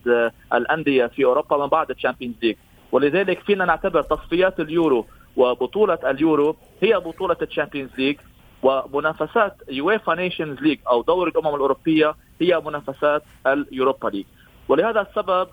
الأندية 0.54 1.06
في 1.06 1.26
أوروبا 1.26 1.58
من 1.58 1.68
بعد 1.68 1.90
ال 1.90 1.94
Champions 1.94 2.36
League. 2.44 2.56
ولذلك 2.92 3.40
فينا 3.40 3.66
نعتبر 3.66 4.02
تصفيات 4.02 4.60
اليورو 4.60 5.06
وبطولة 5.38 6.00
اليورو 6.06 6.56
هي 6.82 7.00
بطولة 7.00 7.38
ال 7.42 7.46
Champions 7.46 7.90
League. 7.98 8.18
ومنافسات 8.64 9.56
UEFA 9.70 10.16
Nations 10.16 10.60
League 10.60 10.80
أو 10.90 11.02
دوري 11.02 11.32
الأمم 11.32 11.56
الأوروبية 11.56 12.16
هي 12.42 12.62
منافسات 12.66 13.24
ال 13.48 13.56
Europa 13.56 14.08
League. 14.08 14.26
ولهذا 14.68 15.02
السبب 15.02 15.48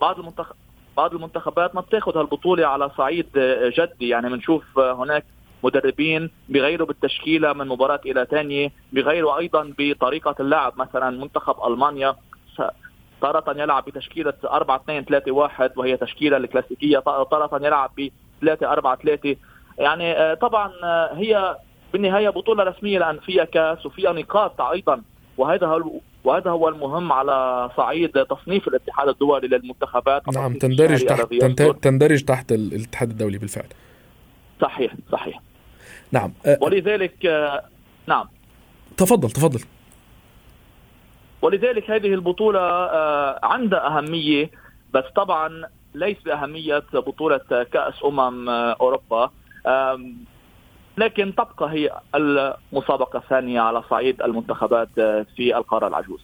بعض 0.00 0.18
المنتخب 0.18 0.54
بعض 0.96 1.14
المنتخبات 1.14 1.74
ما 1.74 1.80
بتاخذ 1.80 2.18
هالبطولة 2.18 2.66
على 2.66 2.90
صعيد 2.96 3.26
جدي. 3.78 4.08
يعني 4.08 4.28
بنشوف 4.28 4.78
هناك 4.78 5.24
مدربين 5.64 6.30
بيغيروا 6.48 6.86
بالتشكيلة 6.86 7.52
من 7.52 7.68
مباراة 7.68 8.00
إلى 8.06 8.26
ثانية 8.30 8.72
بيغيروا 8.92 9.38
أيضا 9.38 9.72
بطريقة 9.78 10.34
اللعب. 10.40 10.72
مثلا 10.78 11.10
منتخب 11.10 11.54
ألمانيا 11.66 12.16
تارة 13.20 13.60
يلعب 13.60 13.84
بتشكيلة 13.84 14.32
4 14.44 14.76
2 14.76 15.04
3 15.04 15.32
1 15.32 15.72
وهي 15.76 15.96
تشكيلة 15.96 16.36
الكلاسيكية 16.36 16.98
تارة 17.30 17.66
يلعب 17.66 17.90
ب 17.96 18.08
3 18.40 18.72
4 18.72 18.96
3 18.96 19.36
يعني 19.78 20.12
آه، 20.12 20.34
طبعا 20.34 20.72
آه، 20.84 21.14
هي 21.14 21.56
بالنهاية 21.92 22.28
بطولة 22.28 22.64
رسمية 22.64 22.98
لأن 22.98 23.18
فيها 23.18 23.44
كأس 23.44 23.86
وفيها 23.86 24.12
نقاط 24.12 24.60
أيضا. 24.60 25.02
وهذا 25.38 25.66
هو 25.66 25.90
وهذا 26.24 26.50
هو 26.50 26.68
المهم 26.68 27.12
على 27.12 27.70
صعيد 27.76 28.10
تصنيف 28.10 28.68
الاتحاد 28.68 29.08
الدولي 29.08 29.48
للمنتخبات. 29.48 30.22
نعم 30.34 30.54
تندرج 30.54 31.04
تحت 31.04 31.34
تندرج 31.82 32.24
تحت 32.24 32.52
الاتحاد 32.52 33.10
الدولي 33.10 33.38
بالفعل. 33.38 33.68
صحيح 34.60 34.92
صحيح. 35.12 35.40
نعم. 36.12 36.32
ولذلك 36.60 37.26
نعم. 38.06 38.28
تفضل 38.96 39.30
تفضل. 39.30 39.60
ولذلك 41.42 41.90
هذه 41.90 42.14
البطولة 42.14 42.60
عندها 43.42 43.86
أهمية 43.98 44.50
بس 44.94 45.04
طبعا 45.16 45.62
ليس 45.94 46.16
بأهمية 46.24 46.82
بطولة 46.92 47.40
كأس 47.72 47.94
أمم 48.04 48.48
أوروبا 48.48 49.30
لكن 50.98 51.34
تبقى 51.34 51.70
هي 51.72 52.00
المسابقة 52.14 53.16
الثانية 53.18 53.60
على 53.60 53.82
صعيد 53.90 54.22
المنتخبات 54.22 54.88
في 55.36 55.56
القارة 55.56 55.88
العجوز. 55.88 56.20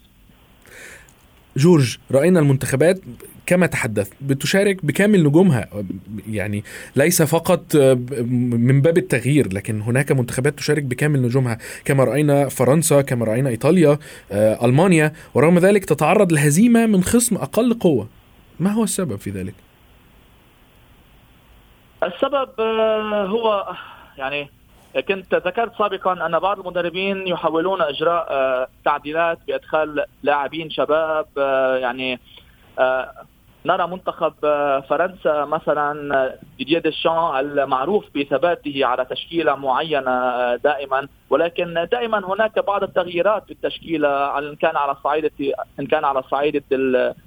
جورج 1.57 1.99
رأينا 2.11 2.41
المنتخبات 2.41 3.01
كما 3.47 3.67
تحدث 3.67 4.11
بتشارك 4.21 4.85
بكامل 4.87 5.25
نجومها. 5.25 5.69
يعني 6.31 6.65
ليس 6.97 7.23
فقط 7.23 7.77
من 8.27 8.81
باب 8.81 8.99
التغيير 8.99 9.53
لكن 9.53 9.81
هناك 9.81 10.13
منتخبات 10.13 10.59
تشارك 10.59 10.83
بكامل 10.83 11.23
نجومها. 11.23 11.59
كما 11.85 12.05
رأينا 12.05 12.49
فرنسا 12.49 13.01
كما 13.01 13.25
رأينا 13.25 13.49
إيطاليا 13.49 13.99
آه، 14.33 14.65
ألمانيا. 14.67 15.13
ورغم 15.35 15.59
ذلك 15.59 15.85
تتعرض 15.85 16.33
لهزيمة 16.33 16.87
من 16.87 17.03
خصم 17.03 17.37
أقل 17.37 17.75
قوة. 17.75 18.09
ما 18.61 18.73
هو 18.73 18.85
السبب 18.85 19.17
في 19.17 19.31
ذلك؟ 19.31 19.55
السبب 22.03 22.49
آه، 22.59 23.27
هو 23.27 23.75
يعني 24.19 24.51
كنت 25.01 25.35
ذكرت 25.35 25.79
سابقا 25.79 26.27
أن 26.27 26.39
بعض 26.39 26.61
المدربين 26.61 27.27
يحاولون 27.27 27.83
إجراء 27.83 28.27
آه، 28.31 28.69
تعديلات 28.85 29.39
بأدخال 29.47 30.05
لاعبين 30.23 30.71
شباب 30.71 31.27
يعني 31.81 32.19
نرى 33.67 33.87
منتخب 33.87 34.35
آه، 34.45 34.81
فرنسا 34.81 35.45
مثلا 35.45 36.17
آه، 36.17 36.39
ديدييه 36.59 36.79
ديشان 36.79 37.37
المعروف 37.37 38.05
بثباته 38.17 38.87
على 38.87 39.05
تشكيلة 39.05 39.55
معينة 39.55 40.11
آه، 40.11 40.57
دائما. 40.57 41.09
ولكن 41.31 41.87
دائما 41.93 42.19
هناك 42.35 42.59
بعض 42.59 42.83
التغييرات 42.83 43.45
في 43.45 43.51
التشكيلة 43.51 44.39
إن 44.39 44.57
كان 44.57 44.77
على 44.77 44.93
الصعيد 44.93 45.33
إن 45.81 45.87
كان 45.87 46.05
على 46.05 46.19
الصعيد 46.19 46.65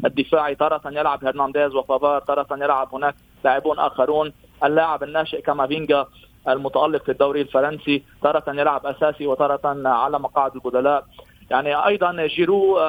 الدفاعي 0.05 0.55
تارة 0.55 0.81
يلعب 0.85 1.25
هرنانديز 1.25 1.75
وفافار 1.75 2.19
تارة 2.19 2.47
يلعب 2.51 2.95
هناك 2.95 3.15
لاعبون 3.43 3.79
آخرون. 3.79 4.33
اللاعب 4.63 5.03
الناشئ 5.03 5.41
كامافينجا 5.41 6.05
المتألق 6.47 7.03
في 7.03 7.11
الدوري 7.11 7.41
الفرنسي 7.41 8.03
تارة 8.23 8.43
يلعب 8.47 8.85
أساسي 8.85 9.27
وتارة 9.27 9.87
على 9.87 10.19
مقاعد 10.19 10.55
البدلاء. 10.55 11.05
يعني 11.51 11.85
أيضا 11.87 12.27
جيرو 12.27 12.79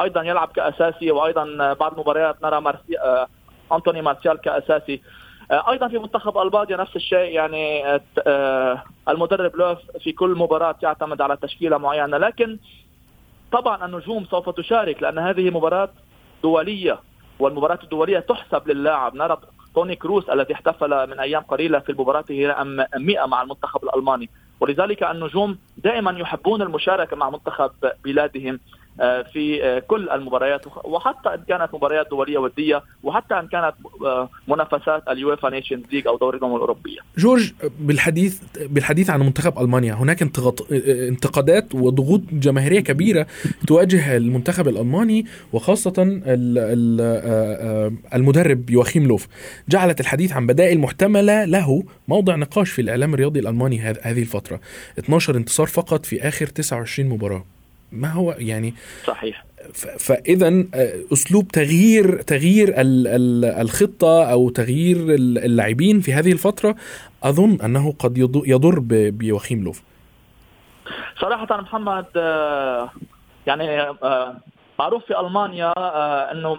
أيضا 0.00 0.22
يلعب 0.22 0.48
كأساسي 0.48 1.10
وأيضا 1.10 1.72
بعض 1.72 1.92
المباريات 1.92 2.42
نرى 2.42 2.60
مرسي 2.60 2.98
آه، 2.98 3.26
أنتوني 3.72 4.02
مارسيال 4.02 4.40
كأساسي. 4.40 5.02
آه، 5.50 5.70
أيضا 5.70 5.88
في 5.88 5.98
منتخب 5.98 6.38
ألبانيا 6.38 6.76
نفس 6.76 6.96
الشيء 6.96 7.34
يعني 7.34 7.84
آه، 8.26 8.82
المدرب 9.08 9.56
لوف 9.56 9.78
في 10.00 10.12
كل 10.12 10.30
مباراة 10.38 10.76
يعتمد 10.82 11.20
على 11.20 11.36
تشكيلة 11.36 11.78
معينة. 11.78 12.16
لكن 12.18 12.58
طبعا 13.52 13.84
النجوم 13.84 14.24
سوف 14.24 14.50
تشارك 14.50 15.02
لأن 15.02 15.18
هذه 15.18 15.50
مباراة 15.50 15.88
دولية 16.42 16.98
والمباراة 17.38 17.78
الدولية 17.82 18.18
تحسب 18.18 18.68
للاعب. 18.68 19.14
نرى 19.14 19.36
توني 19.74 19.96
كروس 19.96 20.28
الذي 20.28 20.54
احتفل 20.54 21.10
من 21.10 21.20
أيام 21.20 21.42
قليلة 21.42 21.78
في 21.78 21.92
المباراة 21.92 22.24
رقم 22.30 22.84
100 22.96 23.26
مع 23.26 23.42
المنتخب 23.42 23.84
الألماني. 23.84 24.30
ولذلك 24.60 25.02
النجوم 25.02 25.58
دائما 25.76 26.10
يحبون 26.18 26.62
المشاركة 26.62 27.16
مع 27.16 27.30
منتخب 27.30 27.70
بلادهم. 28.04 28.60
في 29.32 29.64
آه، 29.64 29.78
كل 29.78 30.10
المباريات 30.10 30.66
وحتى 30.84 31.28
إن 31.28 31.42
كانت 31.48 31.74
مباريات 31.74 32.06
دولية 32.10 32.38
ودية 32.38 32.82
وحتى 33.02 33.34
إن 33.34 33.46
كانت 33.48 33.74
آه، 34.04 34.28
منافسات 34.48 35.08
ال 35.08 35.16
UEFA 35.16 35.50
Nations 35.50 35.82
League 35.92 36.06
أو 36.06 36.18
دوري 36.18 36.38
الأمم 36.38 36.54
الأوروبية. 36.54 36.98
جورج 37.18 37.52
بالحديث 37.80 38.40
بالحديث 38.60 39.10
عن 39.10 39.20
منتخب 39.20 39.58
ألمانيا 39.58 39.94
هناك 39.94 40.22
انتقادات 41.08 41.74
وضغوط 41.74 42.20
جماهيرية 42.32 42.80
كبيرة 42.80 43.26
تواجه 43.66 44.16
المنتخب 44.16 44.68
الألماني 44.68 45.26
وخاصة 45.52 46.20
المدرب 48.14 48.70
يواخيم 48.70 49.06
لوف. 49.06 49.28
جعلت 49.68 50.00
الحديث 50.00 50.32
عن 50.32 50.46
بدائل 50.46 50.78
محتملة 50.78 51.44
له 51.44 51.84
موضع 52.08 52.36
نقاش 52.36 52.70
في 52.70 52.82
الإعلام 52.82 53.14
الرياضي 53.14 53.40
الألماني 53.40 53.80
هذه 53.80 54.20
الفترة. 54.20 54.60
12 54.98 55.36
انتصار 55.36 55.66
فقط 55.66 56.06
في 56.06 56.28
آخر 56.28 56.46
29 56.46 57.08
مباراة. 57.08 57.53
ما 57.94 58.12
هو 58.12 58.34
يعني 58.38 58.74
صحيح. 59.04 59.44
فاذا 59.98 60.48
آه، 60.74 60.94
أسلوب 61.12 61.48
تغيير 61.48 62.22
تغيير 62.22 62.74
الخطة 62.76 64.24
أو 64.32 64.50
تغيير 64.50 64.96
اللاعبين 65.14 66.00
في 66.00 66.12
هذه 66.12 66.32
الفترة 66.32 66.76
أظن 67.22 67.58
أنه 67.64 67.92
قد 67.98 68.18
يضر 68.46 68.78
بيوخيم 69.10 69.64
لوف. 69.64 69.82
صراحة 71.20 71.60
محمد 71.60 72.06
يعني 73.46 73.96
معروف 74.78 75.04
في 75.04 75.20
ألمانيا 75.20 75.72
إنه 76.32 76.58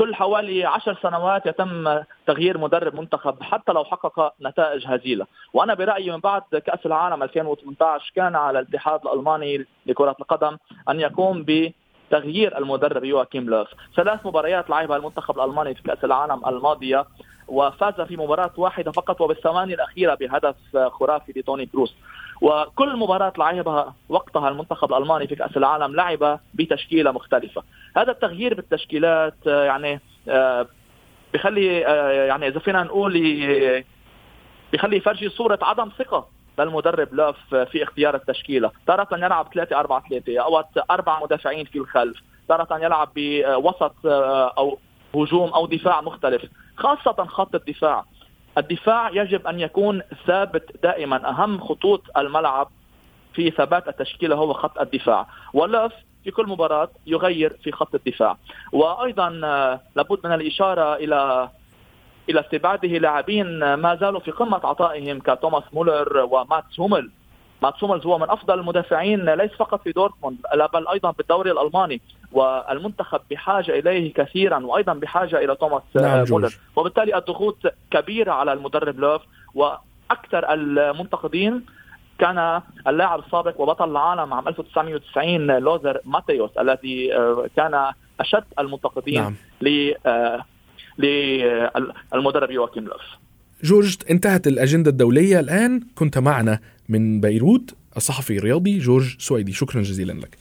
كل 0.00 0.14
حوالي 0.14 0.64
عشر 0.64 0.98
سنوات 1.02 1.46
يتم 1.46 2.02
تغيير 2.26 2.58
مدرب 2.58 3.00
منتخب 3.00 3.42
حتى 3.42 3.72
لو 3.72 3.84
حقق 3.84 4.34
نتائج 4.42 4.86
هزيلة. 4.86 5.26
وأنا 5.52 5.74
برأيي 5.74 6.10
من 6.10 6.20
بعد 6.20 6.42
كأس 6.66 6.86
العالم 6.86 7.22
2018 7.22 8.12
كان 8.16 8.36
على 8.36 8.58
الاتحاد 8.58 9.00
الألماني 9.06 9.66
لكرة 9.86 10.16
القدم 10.20 10.56
أن 10.88 11.00
يقوم 11.00 11.42
ب 11.42 11.72
تغيير 12.10 12.58
المدرب 12.58 13.04
يواكيم 13.04 13.50
لوف. 13.50 13.68
ثلاث 13.96 14.26
مباريات 14.26 14.70
لعبها 14.70 14.96
المنتخب 14.96 15.38
الألماني 15.38 15.74
في 15.74 15.82
كأس 15.82 16.04
العالم 16.04 16.46
الماضية 16.46 17.04
وفاز 17.48 18.00
في 18.00 18.16
مباراة 18.16 18.52
واحدة 18.56 18.92
فقط 18.92 19.20
وبالثواني 19.20 19.74
الأخيرة 19.74 20.14
بهدف 20.14 20.56
خرافي 20.76 21.32
لتوني 21.36 21.66
كروس. 21.66 21.94
وكل 22.40 22.96
مباراة 22.96 23.32
لعبها 23.38 23.94
وقتها 24.08 24.48
المنتخب 24.48 24.92
الألماني 24.92 25.26
في 25.26 25.36
كأس 25.36 25.56
العالم 25.56 25.94
لعب 25.94 26.40
بتشكيلة 26.54 27.12
مختلفة. 27.12 27.62
هذا 27.96 28.12
التغيير 28.12 28.54
بالتشكيلات 28.54 29.34
آه، 29.46 29.64
يعني 29.64 30.00
آه، 30.28 30.66
بخلي 31.34 31.86
آه، 31.86 32.10
يعني 32.10 32.48
إذا 32.48 32.58
فينا 32.58 32.82
نقول 32.82 33.12
بخلي 34.72 34.96
يفرجي 34.96 35.28
صورة 35.28 35.58
عدم 35.62 35.90
ثقة 35.98 36.28
للمدرب 36.58 37.14
لوف 37.14 37.54
في 37.54 37.82
اختيار 37.82 38.14
التشكيلة، 38.14 38.70
تارة 38.86 39.08
يلعب 39.12 39.48
3 39.54 39.80
4 39.80 40.02
3 40.10 40.38
أو 40.38 40.64
أربع 40.90 41.22
مدافعين 41.22 41.64
في 41.64 41.78
الخلف، 41.78 42.16
تارة 42.48 42.78
يلعب 42.84 43.08
بوسط 43.16 43.94
أو 44.04 44.78
هجوم 45.14 45.48
أو 45.48 45.66
دفاع 45.66 46.00
مختلف، 46.00 46.42
خاصة 46.76 47.24
خط 47.24 47.54
الدفاع. 47.54 48.04
الدفاع 48.60 49.10
يجب 49.10 49.46
أن 49.46 49.60
يكون 49.60 50.02
ثابت 50.26 50.82
دائما، 50.82 51.28
أهم 51.30 51.60
خطوط 51.60 52.02
الملعب 52.16 52.68
في 53.34 53.50
ثبات 53.50 53.88
التشكيلة 53.88 54.36
هو 54.36 54.52
خط 54.52 54.78
الدفاع، 54.78 55.26
ولوف 55.54 55.92
في 56.24 56.30
كل 56.30 56.46
مباراة 56.46 56.88
يغير 57.06 57.56
في 57.62 57.72
خط 57.72 57.94
الدفاع. 57.94 58.36
وأيضا 58.72 59.30
لابد 59.96 60.18
من 60.24 60.32
الإشارة 60.32 60.94
إلى 60.94 61.48
إلى 62.28 62.40
استبعاده 62.40 62.88
لاعبين 62.88 63.74
ما 63.74 63.96
زالوا 63.96 64.20
في 64.20 64.30
قمة 64.30 64.60
عطائهم 64.64 65.20
كتوماس 65.20 65.62
مولر 65.72 66.28
وماتس 66.30 66.80
هومل. 66.80 67.10
هوملز 67.64 68.06
هو 68.06 68.18
من 68.18 68.30
أفضل 68.30 68.60
المدافعين 68.60 69.24
ليس 69.24 69.50
فقط 69.50 69.82
في 69.82 69.92
دورتموند 69.92 70.38
بل 70.72 70.88
أيضا 70.88 71.10
بالدوري 71.10 71.50
الألماني 71.50 72.00
والمنتخب 72.32 73.20
بحاجة 73.30 73.78
إليه 73.78 74.12
كثيرا 74.12 74.58
وأيضا 74.66 74.94
بحاجة 74.94 75.38
إلى 75.38 75.56
توماس 75.56 75.82
نعم 75.94 76.24
مولر. 76.30 76.54
وبالتالي 76.76 77.16
الضغوط 77.16 77.56
كبيرة 77.90 78.32
على 78.32 78.52
المدرب 78.52 78.98
لوف 79.00 79.22
وأكثر 79.54 80.52
المنتقدين 80.52 81.64
كان 82.18 82.60
اللاعب 82.86 83.18
السابق 83.18 83.60
وبطل 83.60 83.90
العالم 83.90 84.34
عام 84.34 84.48
1990 84.48 85.46
لوزر 85.58 86.00
ماتيوس 86.04 86.50
الذي 86.58 87.10
كان 87.56 87.92
أشد 88.20 88.44
المنتقدين 88.58 89.22
نعم. 89.22 89.36
للمدرب 90.98 92.50
يواكيم 92.50 92.84
لوف. 92.84 93.20
جورج 93.62 93.96
انتهت 94.10 94.46
الأجندة 94.46 94.90
الدولية 94.90 95.40
الآن 95.40 95.80
كنت 95.94 96.18
معنا 96.18 96.58
من 96.90 97.20
بيروت 97.20 97.74
الصحفي 97.96 98.36
الرياضي 98.36 98.78
جورج 98.78 99.16
سويدي. 99.18 99.52
شكرا 99.52 99.82
جزيلا 99.82 100.12
لك. 100.12 100.38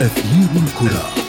أثير 0.00 0.62
الكرة. 0.62 1.25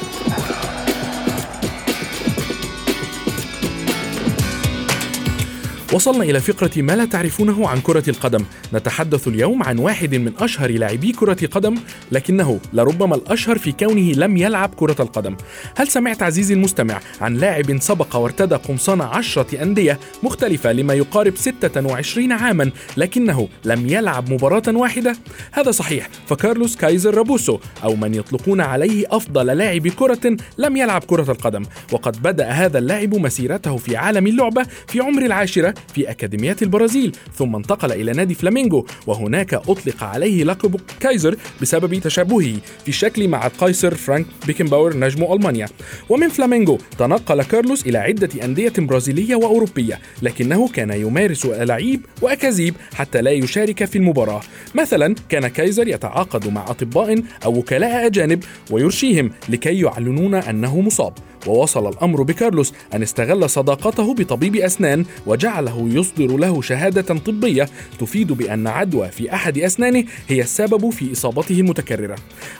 وصلنا 5.94 6.24
إلى 6.24 6.40
فقرة 6.40 6.82
ما 6.82 6.96
لا 6.96 7.06
تعرفونه 7.06 7.68
عن 7.70 7.82
كرة 7.82 8.10
القدم. 8.10 8.44
نتحدث 8.74 9.28
اليوم 9.28 9.64
عن 9.64 9.80
واحد 9.80 10.16
من 10.16 10.32
أشهر 10.40 10.72
لاعبي 10.72 11.12
كرة 11.12 11.48
قدم 11.52 11.76
لكنه 12.12 12.60
لربما 12.74 13.16
الأشهر 13.16 13.58
في 13.58 13.72
كونه 13.72 14.12
لم 14.12 14.38
يلعب 14.38 14.72
كرة 14.76 14.96
القدم. 15.00 15.36
هل 15.76 15.88
سمعت 15.88 16.24
عزيزي 16.24 16.54
المستمع 16.54 17.00
عن 17.22 17.34
لاعب 17.36 17.82
سبق 17.82 18.16
وارتدى 18.16 18.56
قمصان 18.56 19.02
عشرة 19.02 19.64
أندية 19.64 20.00
مختلفة 20.24 20.72
لما 20.72 20.94
يقارب 20.94 21.36
26 21.36 22.32
عاما 22.32 22.72
لكنه 22.98 23.48
لم 23.66 23.90
يلعب 23.90 24.34
مباراة 24.34 24.64
واحدة؟ 24.68 25.16
هذا 25.52 25.72
صحيح 25.72 26.10
فكارلوس 26.28 26.76
كايزر 26.76 27.16
رابوسو 27.16 27.60
أو 27.84 27.96
من 27.96 28.14
يطلقون 28.14 28.62
عليه 28.62 29.06
أفضل 29.12 29.46
لاعب 29.46 29.88
كرة 29.88 30.38
لم 30.58 30.78
يلعب 30.78 31.04
كرة 31.04 31.32
القدم. 31.32 31.64
وقد 31.92 32.22
بدأ 32.22 32.50
هذا 32.50 32.80
اللاعب 32.80 33.16
مسيرته 33.16 33.78
في 33.78 33.96
عالم 33.96 34.28
اللعبة 34.28 34.66
في 34.88 35.00
عمر 35.00 35.26
العاشرة 35.26 35.77
في 35.94 36.12
أكاديميات 36.12 36.64
البرازيل 36.64 37.16
ثم 37.36 37.56
انتقل 37.56 37.92
إلى 37.92 38.12
نادي 38.12 38.34
فلامينغو 38.34 38.86
وهناك 39.08 39.54
أطلق 39.54 40.04
عليه 40.04 40.44
لقب 40.44 40.82
كايزر 41.00 41.36
بسبب 41.62 42.00
تشابهه 42.00 42.54
في 42.84 42.88
الشكل 42.88 43.28
مع 43.28 43.48
القيصر 43.48 43.96
فرانز 43.96 44.26
بيكنباور 44.48 44.98
نجم 44.98 45.34
ألمانيا. 45.34 45.68
ومن 46.10 46.30
فلامينغو 46.30 46.78
تنقل 46.98 47.44
كارلوس 47.44 47.86
إلى 47.88 47.98
عدة 47.98 48.30
أندية 48.44 48.74
برازيلية 48.78 49.36
وأوروبية 49.36 50.00
لكنه 50.22 50.68
كان 50.68 50.92
يمارس 50.92 51.46
ألاعيب 51.46 52.06
وأكاذيب 52.22 52.76
حتى 52.94 53.22
لا 53.22 53.32
يشارك 53.32 53.86
في 53.86 53.98
المباراة. 53.98 54.42
مثلا 54.76 55.16
كان 55.30 55.48
كايزر 55.48 55.88
يتعاقد 55.88 56.48
مع 56.48 56.64
أطباء 56.70 57.24
أو 57.46 57.58
وكلاء 57.58 58.06
أجانب 58.06 58.44
ويرشيهم 58.72 59.32
لكي 59.50 59.80
يعلنون 59.82 60.36
أنه 60.36 60.82
مصاب. 60.82 61.14
ووصل 61.48 61.90
الأمر 61.90 62.24
بكارلوس 62.24 62.74
أن 62.94 63.02
استغل 63.02 63.50
صداقته 63.50 64.14
بطبيب 64.14 64.56
أسنان 64.56 65.06
وجعله 65.26 65.90
يصدر 65.92 66.38
له 66.38 66.62
شهادة 66.62 67.02
طبية 67.02 67.70
تفيد 68.00 68.32
بأن 68.32 68.68
عدوى 68.68 69.08
في 69.10 69.34
أحد 69.34 69.58
أسنانه 69.58 70.04
هي 70.28 70.42
السبب 70.42 70.90
في 70.90 71.12
إصابته 71.12 71.60
المتكررة. 71.60 72.16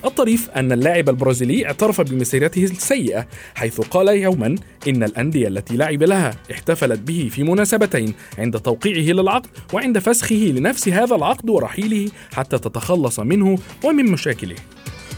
الطريف 0.06 0.50
أن 0.50 0.72
اللاعب 0.72 1.10
البرازيلي 1.10 1.66
اعترف 1.66 2.02
بمسيرته 2.02 2.64
السيئة 2.64 3.28
حيث 3.56 3.82
قال 3.82 4.08
يوما 4.08 4.56
إن 4.88 5.04
الأندية 5.04 5.48
التي 5.48 5.78
لعب 5.78 6.04
لها 6.04 6.36
احتفلت 6.52 7.00
به 7.00 7.30
في 7.32 7.44
مناسبتين 7.44 8.14
عند 8.38 8.60
توقيعه 8.60 9.14
للعقد 9.14 9.48
وعند 9.74 10.00
فسخه 10.00 10.36
لنفس 10.36 10.90
هذا 10.90 11.16
العقد 11.16 11.50
ورحيله 11.50 12.12
حتى 12.34 12.58
تتخلص 12.58 13.20
منه 13.20 13.58
ومن 13.84 14.06
مشاكله. 14.12 14.56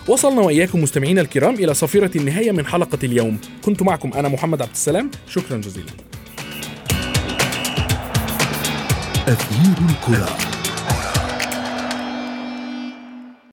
وصلنا 0.09 0.41
وإياكم 0.41 0.83
مستمعينا 0.83 1.21
الكرام 1.21 1.53
إلى 1.53 1.73
صفيرة 1.73 2.11
النهاية 2.15 2.51
من 2.51 2.65
حلقة 2.65 2.97
اليوم. 3.03 3.39
كنت 3.65 3.83
معكم 3.83 4.13
أنا 4.13 4.27
محمد 4.27 4.61
عبد 4.61 4.71
السلام. 4.71 5.11
شكرا 5.27 5.57
جزيلا. 5.57 5.91
أثير 9.27 9.85
الكرة. 9.89 10.58